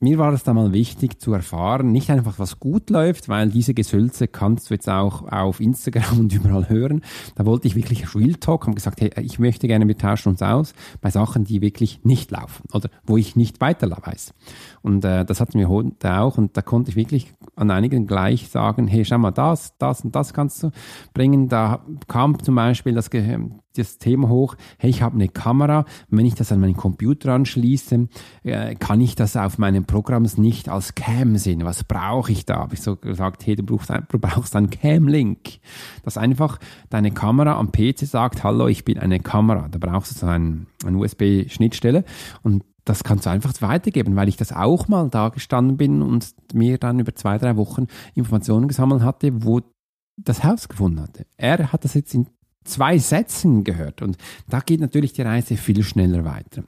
mir 0.00 0.18
war 0.18 0.32
es 0.32 0.42
da 0.42 0.52
mal 0.52 0.72
wichtig 0.72 1.20
zu 1.20 1.32
erfahren, 1.32 1.92
nicht 1.92 2.10
einfach 2.10 2.38
was 2.38 2.58
gut 2.58 2.90
läuft, 2.90 3.28
weil 3.28 3.50
diese 3.50 3.74
Gesülze 3.74 4.28
kannst 4.28 4.68
du 4.68 4.74
jetzt 4.74 4.88
auch 4.88 5.30
auf 5.30 5.60
Instagram 5.60 6.18
und 6.20 6.32
überall 6.32 6.68
hören. 6.68 7.02
Da 7.34 7.46
wollte 7.46 7.68
ich 7.68 7.76
wirklich 7.76 8.14
Real 8.14 8.34
Talk, 8.34 8.66
haben 8.66 8.74
gesagt, 8.74 9.00
hey, 9.00 9.10
ich 9.22 9.38
möchte 9.38 9.66
gerne, 9.66 9.86
wir 9.88 9.98
tauschen 9.98 10.30
uns 10.30 10.42
aus 10.42 10.74
bei 11.00 11.10
Sachen, 11.10 11.44
die 11.44 11.60
wirklich 11.60 12.00
nicht 12.04 12.30
laufen 12.30 12.64
oder 12.72 12.90
wo 13.04 13.16
ich 13.16 13.36
nicht 13.36 13.60
weiter 13.60 13.90
weiß. 13.90 14.34
Und 14.84 15.02
äh, 15.06 15.24
das 15.24 15.40
hatten 15.40 15.58
wir 15.58 15.70
heute 15.70 16.18
auch 16.18 16.36
und 16.36 16.58
da 16.58 16.60
konnte 16.60 16.90
ich 16.90 16.96
wirklich 16.96 17.32
an 17.56 17.70
einigen 17.70 18.06
gleich 18.06 18.50
sagen, 18.50 18.86
hey, 18.86 19.02
schau 19.06 19.16
mal, 19.16 19.30
das, 19.30 19.78
das 19.78 20.02
und 20.02 20.14
das 20.14 20.34
kannst 20.34 20.62
du 20.62 20.72
bringen. 21.14 21.48
Da 21.48 21.82
kam 22.06 22.38
zum 22.42 22.54
Beispiel 22.54 22.92
das, 22.92 23.08
das 23.74 23.96
Thema 23.96 24.28
hoch, 24.28 24.56
hey, 24.76 24.90
ich 24.90 25.00
habe 25.00 25.14
eine 25.14 25.28
Kamera, 25.28 25.86
wenn 26.10 26.26
ich 26.26 26.34
das 26.34 26.52
an 26.52 26.60
meinen 26.60 26.76
Computer 26.76 27.32
anschließe, 27.32 28.08
äh, 28.42 28.74
kann 28.74 29.00
ich 29.00 29.14
das 29.14 29.38
auf 29.38 29.56
meinem 29.56 29.86
Programm 29.86 30.26
nicht 30.36 30.68
als 30.68 30.94
Cam 30.94 31.38
sehen. 31.38 31.64
Was 31.64 31.84
brauche 31.84 32.30
ich 32.30 32.44
da? 32.44 32.56
Habe 32.56 32.74
ich 32.74 32.82
so 32.82 32.96
gesagt, 32.96 33.46
hey, 33.46 33.56
du 33.56 33.62
brauchst, 33.62 33.88
du 33.88 34.18
brauchst 34.18 34.54
einen 34.54 34.68
Cam-Link. 34.68 35.60
Dass 36.02 36.18
einfach 36.18 36.58
deine 36.90 37.10
Kamera 37.10 37.58
am 37.58 37.72
PC 37.72 38.00
sagt, 38.00 38.44
hallo, 38.44 38.66
ich 38.66 38.84
bin 38.84 38.98
eine 38.98 39.18
Kamera. 39.18 39.66
Da 39.70 39.78
brauchst 39.78 40.14
du 40.14 40.18
so 40.18 40.26
ein, 40.26 40.66
eine 40.84 40.98
USB-Schnittstelle 40.98 42.04
und 42.42 42.64
das 42.84 43.04
kannst 43.04 43.26
du 43.26 43.30
einfach 43.30 43.52
weitergeben, 43.60 44.16
weil 44.16 44.28
ich 44.28 44.36
das 44.36 44.52
auch 44.52 44.88
mal 44.88 45.08
da 45.08 45.30
gestanden 45.30 45.76
bin 45.76 46.02
und 46.02 46.34
mir 46.52 46.78
dann 46.78 46.98
über 46.98 47.14
zwei, 47.14 47.38
drei 47.38 47.56
Wochen 47.56 47.86
Informationen 48.14 48.68
gesammelt 48.68 49.02
hatte, 49.02 49.44
wo 49.44 49.62
das 50.16 50.44
Haus 50.44 50.68
gefunden 50.68 51.00
hatte. 51.00 51.26
Er 51.36 51.72
hat 51.72 51.84
das 51.84 51.94
jetzt 51.94 52.14
in 52.14 52.28
zwei 52.64 52.98
Sätzen 52.98 53.64
gehört 53.64 54.02
und 54.02 54.16
da 54.48 54.60
geht 54.60 54.80
natürlich 54.80 55.12
die 55.12 55.22
Reise 55.22 55.56
viel 55.56 55.82
schneller 55.82 56.24
weiter. 56.24 56.64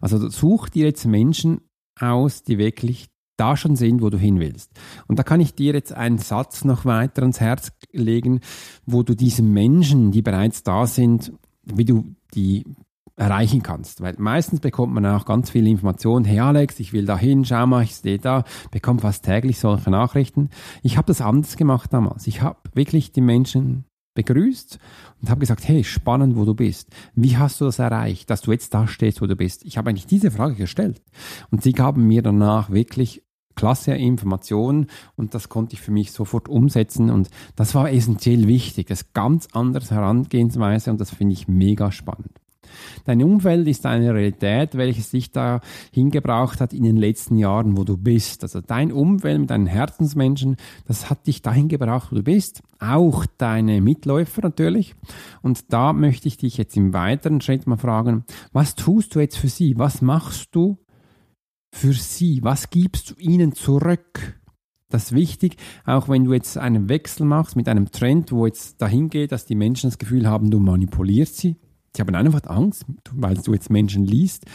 Also 0.00 0.28
such 0.28 0.68
dir 0.68 0.86
jetzt 0.86 1.04
Menschen 1.04 1.60
aus, 1.98 2.42
die 2.42 2.58
wirklich 2.58 3.08
da 3.36 3.56
schon 3.56 3.76
sind, 3.76 4.02
wo 4.02 4.10
du 4.10 4.18
hin 4.18 4.40
willst. 4.40 4.70
Und 5.08 5.18
da 5.18 5.22
kann 5.22 5.40
ich 5.40 5.54
dir 5.54 5.72
jetzt 5.72 5.92
einen 5.92 6.18
Satz 6.18 6.64
noch 6.64 6.84
weiter 6.84 7.22
ans 7.22 7.40
Herz 7.40 7.72
legen, 7.92 8.40
wo 8.86 9.02
du 9.02 9.14
diesen 9.14 9.52
Menschen, 9.52 10.12
die 10.12 10.22
bereits 10.22 10.62
da 10.62 10.86
sind, 10.86 11.32
wie 11.64 11.84
du 11.84 12.14
die 12.34 12.64
erreichen 13.16 13.62
kannst. 13.62 14.00
Weil 14.00 14.14
meistens 14.18 14.60
bekommt 14.60 14.94
man 14.94 15.06
auch 15.06 15.24
ganz 15.24 15.50
viele 15.50 15.68
Informationen. 15.68 16.24
Hey 16.24 16.40
Alex, 16.40 16.80
ich 16.80 16.92
will 16.92 17.06
da 17.06 17.16
hin, 17.16 17.44
schau 17.44 17.66
mal, 17.66 17.82
ich 17.82 17.92
stehe 17.92 18.18
da, 18.18 18.44
bekomme 18.70 19.00
fast 19.00 19.24
täglich 19.24 19.58
solche 19.58 19.90
Nachrichten. 19.90 20.50
Ich 20.82 20.96
habe 20.96 21.06
das 21.06 21.20
anders 21.20 21.56
gemacht 21.56 21.92
damals. 21.92 22.26
Ich 22.26 22.42
habe 22.42 22.58
wirklich 22.74 23.12
die 23.12 23.20
Menschen 23.20 23.84
begrüßt 24.14 24.78
und 25.20 25.30
habe 25.30 25.40
gesagt, 25.40 25.66
hey, 25.66 25.84
spannend, 25.84 26.36
wo 26.36 26.44
du 26.44 26.54
bist. 26.54 26.90
Wie 27.14 27.36
hast 27.36 27.60
du 27.60 27.64
das 27.64 27.78
erreicht, 27.78 28.28
dass 28.30 28.42
du 28.42 28.52
jetzt 28.52 28.74
da 28.74 28.86
stehst, 28.86 29.22
wo 29.22 29.26
du 29.26 29.36
bist? 29.36 29.64
Ich 29.64 29.78
habe 29.78 29.90
eigentlich 29.90 30.06
diese 30.06 30.30
Frage 30.30 30.54
gestellt. 30.54 31.02
Und 31.50 31.62
sie 31.62 31.72
gaben 31.72 32.06
mir 32.06 32.22
danach 32.22 32.70
wirklich 32.70 33.22
klasse 33.54 33.92
Informationen 33.92 34.86
und 35.14 35.34
das 35.34 35.48
konnte 35.48 35.74
ich 35.74 35.80
für 35.80 35.90
mich 35.90 36.12
sofort 36.12 36.48
umsetzen 36.48 37.10
und 37.10 37.28
das 37.54 37.74
war 37.74 37.90
essentiell 37.90 38.48
wichtig. 38.48 38.86
Das 38.86 39.02
ist 39.02 39.14
ganz 39.14 39.48
anders 39.52 39.90
Herangehensweise 39.90 40.90
und 40.90 41.00
das 41.00 41.10
finde 41.10 41.34
ich 41.34 41.48
mega 41.48 41.92
spannend. 41.92 42.41
Dein 43.04 43.22
Umfeld 43.22 43.66
ist 43.68 43.86
eine 43.86 44.14
Realität, 44.14 44.76
welches 44.76 45.10
dich 45.10 45.30
da 45.30 45.60
hingebracht 45.92 46.60
hat 46.60 46.72
in 46.72 46.84
den 46.84 46.96
letzten 46.96 47.36
Jahren, 47.36 47.76
wo 47.76 47.84
du 47.84 47.96
bist. 47.96 48.42
Also 48.42 48.60
dein 48.60 48.92
Umfeld 48.92 49.40
mit 49.40 49.50
deinen 49.50 49.66
Herzensmenschen, 49.66 50.56
das 50.86 51.10
hat 51.10 51.26
dich 51.26 51.42
dahin 51.42 51.68
gebracht, 51.68 52.12
wo 52.12 52.16
du 52.16 52.22
bist. 52.22 52.62
Auch 52.78 53.26
deine 53.38 53.80
Mitläufer 53.80 54.42
natürlich. 54.42 54.94
Und 55.42 55.72
da 55.72 55.92
möchte 55.92 56.28
ich 56.28 56.36
dich 56.36 56.56
jetzt 56.56 56.76
im 56.76 56.92
weiteren 56.92 57.40
Schritt 57.40 57.66
mal 57.66 57.76
fragen, 57.76 58.24
was 58.52 58.74
tust 58.74 59.14
du 59.14 59.20
jetzt 59.20 59.38
für 59.38 59.48
sie? 59.48 59.78
Was 59.78 60.02
machst 60.02 60.54
du 60.54 60.78
für 61.72 61.92
sie? 61.92 62.40
Was 62.42 62.70
gibst 62.70 63.10
du 63.10 63.14
ihnen 63.18 63.52
zurück? 63.54 64.38
Das 64.92 65.04
ist 65.04 65.12
wichtig, 65.12 65.56
auch 65.86 66.10
wenn 66.10 66.24
du 66.24 66.34
jetzt 66.34 66.58
einen 66.58 66.90
Wechsel 66.90 67.24
machst 67.24 67.56
mit 67.56 67.66
einem 67.66 67.90
Trend, 67.90 68.30
wo 68.30 68.44
jetzt 68.44 68.82
dahin 68.82 69.08
geht, 69.08 69.32
dass 69.32 69.46
die 69.46 69.54
Menschen 69.54 69.88
das 69.88 69.96
Gefühl 69.96 70.28
haben, 70.28 70.50
du 70.50 70.60
manipulierst 70.60 71.38
sie, 71.38 71.56
Sie 71.94 72.00
haben 72.00 72.14
einfach 72.14 72.44
Angst, 72.44 72.86
weil 73.12 73.34
du 73.34 73.52
jetzt 73.52 73.70
Menschen 73.70 74.04
liest. 74.04 74.46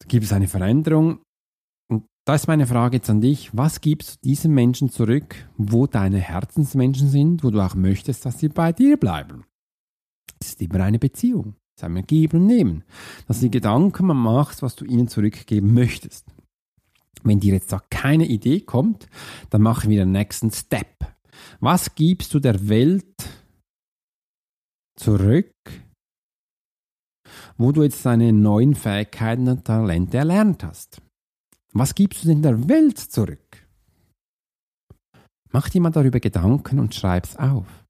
Da 0.00 0.08
gibt 0.08 0.24
es 0.24 0.32
eine 0.32 0.48
Veränderung. 0.48 1.20
Und 1.88 2.04
da 2.26 2.34
ist 2.34 2.48
meine 2.48 2.66
Frage 2.66 2.96
jetzt 2.96 3.08
an 3.08 3.20
dich. 3.20 3.56
Was 3.56 3.80
gibst 3.80 4.16
du 4.16 4.28
diesen 4.28 4.52
Menschen 4.52 4.90
zurück, 4.90 5.48
wo 5.56 5.86
deine 5.86 6.18
Herzensmenschen 6.18 7.08
sind, 7.08 7.42
wo 7.42 7.50
du 7.50 7.60
auch 7.60 7.74
möchtest, 7.74 8.26
dass 8.26 8.38
sie 8.38 8.48
bei 8.48 8.72
dir 8.72 8.98
bleiben? 8.98 9.44
Das 10.38 10.50
ist 10.50 10.62
immer 10.62 10.80
eine 10.80 10.98
Beziehung. 10.98 11.54
Das 11.74 11.82
ist 11.82 11.84
einmal 11.84 12.02
geben 12.02 12.40
und 12.40 12.46
nehmen. 12.46 12.84
Dass 13.26 13.40
die 13.40 13.50
Gedanken 13.50 14.06
machst, 14.06 14.62
was 14.62 14.76
du 14.76 14.84
ihnen 14.84 15.08
zurückgeben 15.08 15.72
möchtest. 15.72 16.26
Wenn 17.22 17.40
dir 17.40 17.54
jetzt 17.54 17.72
da 17.72 17.80
keine 17.90 18.26
Idee 18.26 18.60
kommt, 18.60 19.08
dann 19.50 19.62
machen 19.62 19.90
wir 19.90 20.04
den 20.04 20.12
nächsten 20.12 20.50
Step. 20.50 20.94
Was 21.60 21.94
gibst 21.94 22.32
du 22.34 22.40
der 22.40 22.68
Welt 22.68 23.28
zurück, 24.96 25.52
wo 27.56 27.72
du 27.72 27.82
jetzt 27.82 28.04
deine 28.04 28.32
neuen 28.32 28.74
Fähigkeiten 28.74 29.48
und 29.48 29.64
Talente 29.64 30.18
erlernt 30.18 30.64
hast. 30.64 31.00
Was 31.72 31.94
gibst 31.94 32.24
du 32.24 32.28
denn 32.28 32.42
der 32.42 32.68
Welt 32.68 32.98
zurück? 32.98 33.66
Mach 35.52 35.68
dir 35.68 35.80
mal 35.80 35.90
darüber 35.90 36.20
Gedanken 36.20 36.78
und 36.78 36.94
schreib's 36.94 37.36
auf. 37.36 37.86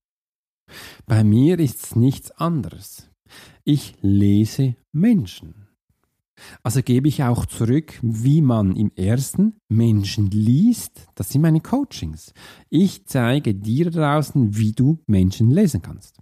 Bei 1.06 1.24
mir 1.24 1.58
ist 1.58 1.84
es 1.84 1.96
nichts 1.96 2.30
anderes. 2.32 3.10
Ich 3.64 3.94
lese 4.00 4.76
Menschen. 4.92 5.66
Also 6.62 6.82
gebe 6.82 7.08
ich 7.08 7.22
auch 7.22 7.46
zurück, 7.46 7.98
wie 8.02 8.42
man 8.42 8.76
im 8.76 8.92
ersten 8.94 9.58
Menschen 9.68 10.30
liest. 10.30 11.06
Das 11.14 11.30
sind 11.30 11.42
meine 11.42 11.60
Coachings. 11.60 12.32
Ich 12.68 13.06
zeige 13.06 13.54
dir 13.54 13.90
draußen, 13.90 14.56
wie 14.56 14.72
du 14.72 15.02
Menschen 15.06 15.50
lesen 15.50 15.80
kannst. 15.80 16.18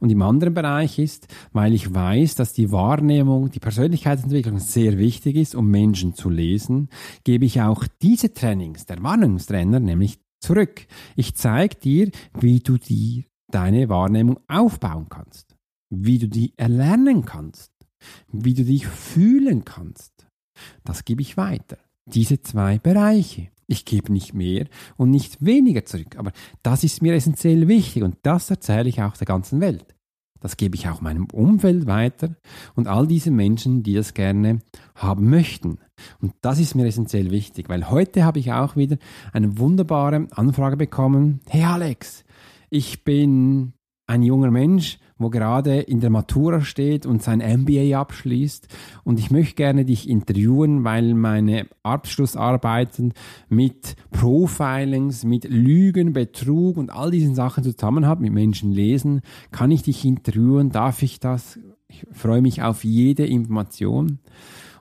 Und 0.00 0.10
im 0.10 0.22
anderen 0.22 0.54
Bereich 0.54 0.98
ist, 0.98 1.28
weil 1.52 1.74
ich 1.74 1.92
weiß, 1.92 2.34
dass 2.34 2.52
die 2.52 2.72
Wahrnehmung, 2.72 3.50
die 3.50 3.60
Persönlichkeitsentwicklung 3.60 4.58
sehr 4.58 4.98
wichtig 4.98 5.36
ist, 5.36 5.54
um 5.54 5.68
Menschen 5.68 6.14
zu 6.14 6.30
lesen, 6.30 6.88
gebe 7.24 7.44
ich 7.44 7.60
auch 7.60 7.84
diese 8.02 8.32
Trainings, 8.32 8.86
der 8.86 9.02
Wahrnehmungstrainer, 9.02 9.80
nämlich 9.80 10.18
zurück. 10.40 10.86
Ich 11.16 11.34
zeige 11.34 11.76
dir, 11.76 12.10
wie 12.38 12.60
du 12.60 12.78
die, 12.78 13.26
deine 13.50 13.88
Wahrnehmung 13.88 14.40
aufbauen 14.48 15.08
kannst, 15.08 15.56
wie 15.90 16.18
du 16.18 16.28
die 16.28 16.52
erlernen 16.56 17.24
kannst, 17.24 17.72
wie 18.30 18.54
du 18.54 18.64
dich 18.64 18.86
fühlen 18.86 19.64
kannst. 19.64 20.26
Das 20.84 21.04
gebe 21.04 21.22
ich 21.22 21.36
weiter. 21.36 21.78
Diese 22.06 22.40
zwei 22.40 22.78
Bereiche. 22.78 23.50
Ich 23.70 23.84
gebe 23.84 24.10
nicht 24.12 24.32
mehr 24.32 24.66
und 24.96 25.10
nicht 25.10 25.44
weniger 25.44 25.84
zurück. 25.84 26.16
Aber 26.16 26.32
das 26.62 26.84
ist 26.84 27.02
mir 27.02 27.14
essentiell 27.14 27.68
wichtig 27.68 28.02
und 28.02 28.16
das 28.22 28.50
erzähle 28.50 28.88
ich 28.88 29.02
auch 29.02 29.16
der 29.16 29.26
ganzen 29.26 29.60
Welt. 29.60 29.94
Das 30.40 30.56
gebe 30.56 30.76
ich 30.76 30.88
auch 30.88 31.00
meinem 31.00 31.26
Umfeld 31.32 31.86
weiter 31.86 32.36
und 32.74 32.86
all 32.86 33.06
diesen 33.06 33.36
Menschen, 33.36 33.82
die 33.82 33.94
das 33.94 34.14
gerne 34.14 34.60
haben 34.94 35.28
möchten. 35.28 35.78
Und 36.20 36.32
das 36.40 36.58
ist 36.60 36.74
mir 36.74 36.86
essentiell 36.86 37.30
wichtig, 37.30 37.68
weil 37.68 37.90
heute 37.90 38.24
habe 38.24 38.38
ich 38.38 38.52
auch 38.52 38.76
wieder 38.76 38.96
eine 39.32 39.58
wunderbare 39.58 40.28
Anfrage 40.30 40.76
bekommen. 40.76 41.40
Hey 41.48 41.64
Alex, 41.64 42.24
ich 42.70 43.04
bin 43.04 43.74
ein 44.06 44.22
junger 44.22 44.50
Mensch, 44.50 44.98
wo 45.18 45.30
gerade 45.30 45.80
in 45.80 46.00
der 46.00 46.10
Matura 46.10 46.60
steht 46.60 47.06
und 47.06 47.22
sein 47.22 47.38
MBA 47.38 47.98
abschließt. 47.98 48.68
Und 49.04 49.18
ich 49.18 49.30
möchte 49.30 49.56
gerne 49.56 49.84
dich 49.84 50.08
interviewen, 50.08 50.84
weil 50.84 51.14
meine 51.14 51.66
Abschlussarbeiten 51.82 53.12
mit 53.48 53.96
Profilings, 54.10 55.24
mit 55.24 55.44
Lügen, 55.44 56.12
Betrug 56.12 56.76
und 56.76 56.90
all 56.90 57.10
diesen 57.10 57.34
Sachen 57.34 57.64
zusammen 57.64 58.06
haben, 58.06 58.22
mit 58.22 58.32
Menschen 58.32 58.72
lesen. 58.72 59.20
Kann 59.50 59.70
ich 59.70 59.82
dich 59.82 60.04
interviewen? 60.04 60.70
Darf 60.70 61.02
ich 61.02 61.20
das? 61.20 61.58
Ich 61.88 62.06
freue 62.12 62.42
mich 62.42 62.62
auf 62.62 62.84
jede 62.84 63.26
Information. 63.26 64.18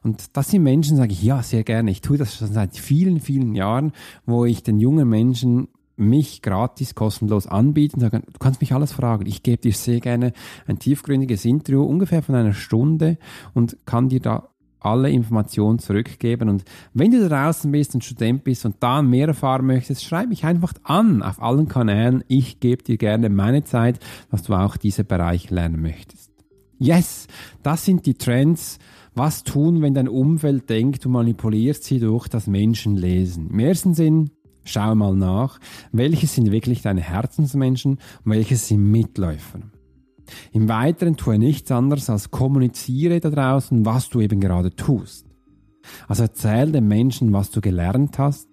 Und 0.04 0.38
das 0.38 0.52
sind 0.52 0.63
Menschen, 0.63 0.97
sage 0.97 1.12
ich, 1.12 1.23
ja, 1.23 1.41
sehr 1.43 1.63
gerne. 1.63 1.91
Ich 1.91 2.02
tue 2.02 2.17
das 2.17 2.36
schon 2.36 2.52
seit 2.52 2.78
vielen, 2.78 3.19
vielen 3.19 3.56
Jahren, 3.56 3.91
wo 4.26 4.45
ich 4.45 4.63
den 4.63 4.80
jungen 4.80 5.10
Menschen 5.10 5.67
mich 5.97 6.41
gratis, 6.41 6.95
kostenlos 6.95 7.47
anbieten, 7.47 7.99
sagen, 7.99 8.23
du 8.31 8.39
kannst 8.39 8.62
mich 8.62 8.73
alles 8.73 8.93
fragen. 8.93 9.25
Ich 9.25 9.43
gebe 9.43 9.62
dir 9.62 9.73
sehr 9.73 9.99
gerne 9.99 10.31
ein 10.67 10.79
tiefgründiges 10.79 11.43
Interview, 11.43 11.83
ungefähr 11.83 12.21
von 12.21 12.36
einer 12.36 12.53
Stunde 12.53 13.17
und 13.53 13.77
kann 13.86 14.10
dir 14.10 14.21
da 14.21 14.49
alle 14.79 15.10
Informationen 15.10 15.79
zurückgeben. 15.79 16.49
Und 16.49 16.63
wenn 16.93 17.12
du 17.12 17.27
draußen 17.27 17.71
bist 17.71 17.95
und 17.95 18.03
Student 18.03 18.43
bist 18.43 18.65
und 18.65 18.75
da 18.79 19.01
mehr 19.01 19.27
erfahren 19.27 19.65
möchtest, 19.65 20.03
schreib 20.03 20.29
mich 20.29 20.45
einfach 20.45 20.73
an 20.83 21.23
auf 21.23 21.41
allen 21.41 21.67
Kanälen. 21.67 22.23
Ich 22.27 22.60
gebe 22.60 22.83
dir 22.83 22.97
gerne 22.97 23.29
meine 23.29 23.63
Zeit, 23.63 23.99
dass 24.29 24.43
du 24.43 24.53
auch 24.53 24.77
diese 24.77 25.03
Bereich 25.03 25.49
lernen 25.49 25.81
möchtest. 25.81 26.31
Yes, 26.79 27.27
das 27.63 27.86
sind 27.86 28.05
die 28.05 28.13
Trends. 28.13 28.77
Was 29.15 29.43
tun, 29.43 29.81
wenn 29.81 29.95
dein 29.95 30.07
Umfeld 30.07 30.69
denkt, 30.69 31.03
du 31.03 31.10
manipulierst 31.10 31.83
sie 31.83 31.99
durch 31.99 32.27
das 32.27 32.45
Menschenlesen? 32.45 33.49
Im 33.49 33.57
ersten 33.57 33.95
Sinn, 33.95 34.29
Schau 34.67 34.95
mal 34.95 35.15
nach, 35.15 35.60
welche 35.93 36.27
sind 36.27 36.51
wirklich 36.51 36.82
deine 36.82 36.99
Herzensmenschen 36.99 37.93
und 37.93 38.32
welche 38.32 38.58
sind 38.58 38.91
Mitläufer. 38.91 39.60
Im 40.51 40.67
Weiteren 40.67 41.15
tue 41.15 41.39
nichts 41.39 41.71
anderes 41.71 42.10
als 42.10 42.32
kommuniziere 42.32 43.21
da 43.21 43.30
draußen, 43.30 43.86
was 43.86 44.10
du 44.10 44.19
eben 44.19 44.41
gerade 44.41 44.75
tust. 44.75 45.25
Also 46.10 46.23
erzähl 46.23 46.73
den 46.73 46.86
Menschen, 46.89 47.32
was 47.32 47.49
du 47.49 47.62
gelernt 47.62 48.19
hast 48.19 48.49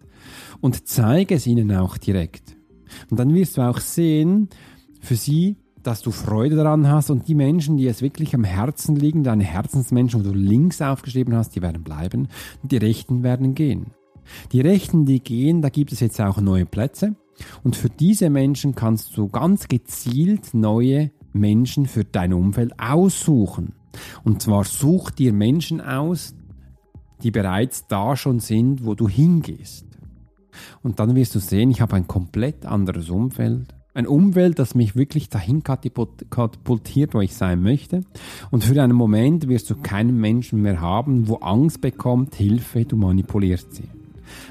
und 0.60 0.86
zeige 0.86 1.34
es 1.34 1.48
ihnen 1.48 1.74
auch 1.74 1.98
direkt. 1.98 2.56
Und 3.10 3.18
dann 3.18 3.34
wirst 3.34 3.56
du 3.56 3.62
auch 3.62 3.80
sehen, 3.80 4.48
für 5.00 5.16
sie, 5.16 5.56
dass 5.82 6.00
du 6.00 6.12
Freude 6.12 6.54
daran 6.54 6.86
hast 6.86 7.10
und 7.10 7.26
die 7.26 7.34
Menschen, 7.34 7.76
die 7.76 7.88
es 7.88 8.02
wirklich 8.02 8.36
am 8.36 8.44
Herzen 8.44 8.94
liegen, 8.94 9.24
deine 9.24 9.42
Herzensmenschen, 9.42 10.20
wo 10.20 10.30
du 10.30 10.32
links 10.32 10.80
aufgeschrieben 10.80 11.34
hast, 11.34 11.56
die 11.56 11.62
werden 11.62 11.82
bleiben 11.82 12.28
und 12.62 12.70
die 12.70 12.76
Rechten 12.76 13.24
werden 13.24 13.56
gehen. 13.56 13.86
Die 14.52 14.60
Rechten, 14.60 15.04
die 15.04 15.20
gehen, 15.20 15.62
da 15.62 15.68
gibt 15.68 15.92
es 15.92 16.00
jetzt 16.00 16.20
auch 16.20 16.40
neue 16.40 16.66
Plätze 16.66 17.16
und 17.62 17.76
für 17.76 17.88
diese 17.88 18.30
Menschen 18.30 18.74
kannst 18.74 19.16
du 19.16 19.28
ganz 19.28 19.68
gezielt 19.68 20.54
neue 20.54 21.10
Menschen 21.32 21.86
für 21.86 22.04
dein 22.04 22.32
Umfeld 22.32 22.78
aussuchen. 22.78 23.74
Und 24.24 24.42
zwar 24.42 24.64
such 24.64 25.10
dir 25.10 25.32
Menschen 25.32 25.80
aus, 25.80 26.34
die 27.22 27.30
bereits 27.30 27.86
da 27.86 28.16
schon 28.16 28.40
sind, 28.40 28.84
wo 28.84 28.94
du 28.94 29.08
hingehst. 29.08 29.86
Und 30.82 31.00
dann 31.00 31.16
wirst 31.16 31.34
du 31.34 31.40
sehen, 31.40 31.70
ich 31.70 31.80
habe 31.80 31.96
ein 31.96 32.06
komplett 32.06 32.66
anderes 32.66 33.10
Umfeld. 33.10 33.74
Ein 33.94 34.06
Umfeld, 34.08 34.58
das 34.58 34.74
mich 34.74 34.96
wirklich 34.96 35.28
dahin 35.28 35.62
katapultiert, 35.62 37.14
wo 37.14 37.20
ich 37.20 37.34
sein 37.34 37.62
möchte. 37.62 38.00
Und 38.50 38.64
für 38.64 38.80
einen 38.82 38.96
Moment 38.96 39.48
wirst 39.48 39.70
du 39.70 39.76
keinen 39.76 40.20
Menschen 40.20 40.62
mehr 40.62 40.80
haben, 40.80 41.28
wo 41.28 41.36
Angst 41.36 41.80
bekommt, 41.80 42.34
Hilfe, 42.34 42.84
du 42.84 42.96
manipulierst 42.96 43.74
sie. 43.74 43.88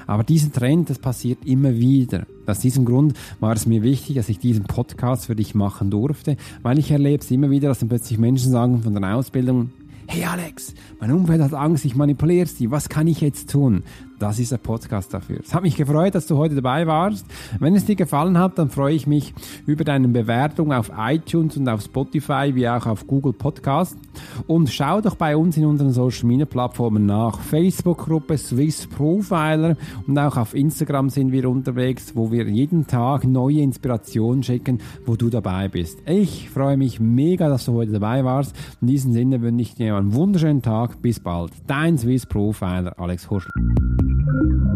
Aber 0.06 0.24
dieser 0.24 0.52
Trend, 0.52 0.90
das 0.90 0.98
passiert 0.98 1.38
immer 1.44 1.74
wieder. 1.74 2.26
Aus 2.46 2.60
diesem 2.60 2.84
Grund 2.84 3.14
war 3.40 3.54
es 3.54 3.66
mir 3.66 3.82
wichtig, 3.82 4.16
dass 4.16 4.28
ich 4.28 4.38
diesen 4.38 4.64
Podcast 4.64 5.26
für 5.26 5.36
dich 5.36 5.54
machen 5.54 5.90
durfte, 5.90 6.36
weil 6.62 6.78
ich 6.78 6.90
erlebe 6.90 7.22
es 7.22 7.30
immer 7.30 7.50
wieder, 7.50 7.68
dass 7.68 7.78
dann 7.78 7.88
plötzlich 7.88 8.18
Menschen 8.18 8.50
sagen 8.50 8.82
von 8.82 8.94
der 8.94 9.16
Ausbildung, 9.16 9.70
hey 10.06 10.24
Alex, 10.24 10.74
mein 11.00 11.12
Umfeld 11.12 11.40
hat 11.40 11.54
Angst, 11.54 11.84
ich 11.84 11.94
manipuliere 11.94 12.46
sie, 12.46 12.70
was 12.70 12.88
kann 12.88 13.06
ich 13.06 13.20
jetzt 13.20 13.50
tun? 13.50 13.82
Das 14.24 14.38
ist 14.38 14.52
der 14.52 14.56
Podcast 14.56 15.12
dafür. 15.12 15.40
Es 15.44 15.52
hat 15.52 15.64
mich 15.64 15.76
gefreut, 15.76 16.14
dass 16.14 16.26
du 16.26 16.38
heute 16.38 16.54
dabei 16.54 16.86
warst. 16.86 17.26
Wenn 17.60 17.76
es 17.76 17.84
dir 17.84 17.94
gefallen 17.94 18.38
hat, 18.38 18.58
dann 18.58 18.70
freue 18.70 18.94
ich 18.94 19.06
mich 19.06 19.34
über 19.66 19.84
deine 19.84 20.08
Bewertung 20.08 20.72
auf 20.72 20.90
iTunes 20.96 21.58
und 21.58 21.68
auf 21.68 21.82
Spotify 21.82 22.52
wie 22.54 22.66
auch 22.66 22.86
auf 22.86 23.06
Google 23.06 23.34
Podcast. 23.34 23.98
Und 24.46 24.70
schau 24.70 25.02
doch 25.02 25.16
bei 25.16 25.36
uns 25.36 25.58
in 25.58 25.66
unseren 25.66 25.90
Social 25.90 26.24
Media 26.24 26.46
Plattformen 26.46 27.04
nach. 27.04 27.38
Facebook-Gruppe 27.38 28.38
Swiss 28.38 28.86
Profiler 28.86 29.76
und 30.06 30.18
auch 30.18 30.38
auf 30.38 30.54
Instagram 30.54 31.10
sind 31.10 31.30
wir 31.30 31.46
unterwegs, 31.46 32.16
wo 32.16 32.32
wir 32.32 32.48
jeden 32.48 32.86
Tag 32.86 33.24
neue 33.24 33.60
Inspirationen 33.60 34.42
schicken, 34.42 34.78
wo 35.04 35.16
du 35.16 35.28
dabei 35.28 35.68
bist. 35.68 35.98
Ich 36.06 36.48
freue 36.48 36.78
mich 36.78 36.98
mega, 36.98 37.50
dass 37.50 37.66
du 37.66 37.74
heute 37.74 37.92
dabei 37.92 38.24
warst. 38.24 38.56
In 38.80 38.86
diesem 38.86 39.12
Sinne 39.12 39.42
wünsche 39.42 39.60
ich 39.60 39.74
dir 39.74 39.96
einen 39.96 40.14
wunderschönen 40.14 40.62
Tag. 40.62 41.02
Bis 41.02 41.20
bald. 41.20 41.52
Dein 41.66 41.98
Swiss 41.98 42.24
Profiler 42.24 42.98
Alex 42.98 43.28
Horschler. 43.28 44.13
thank 44.26 44.42
you 44.42 44.73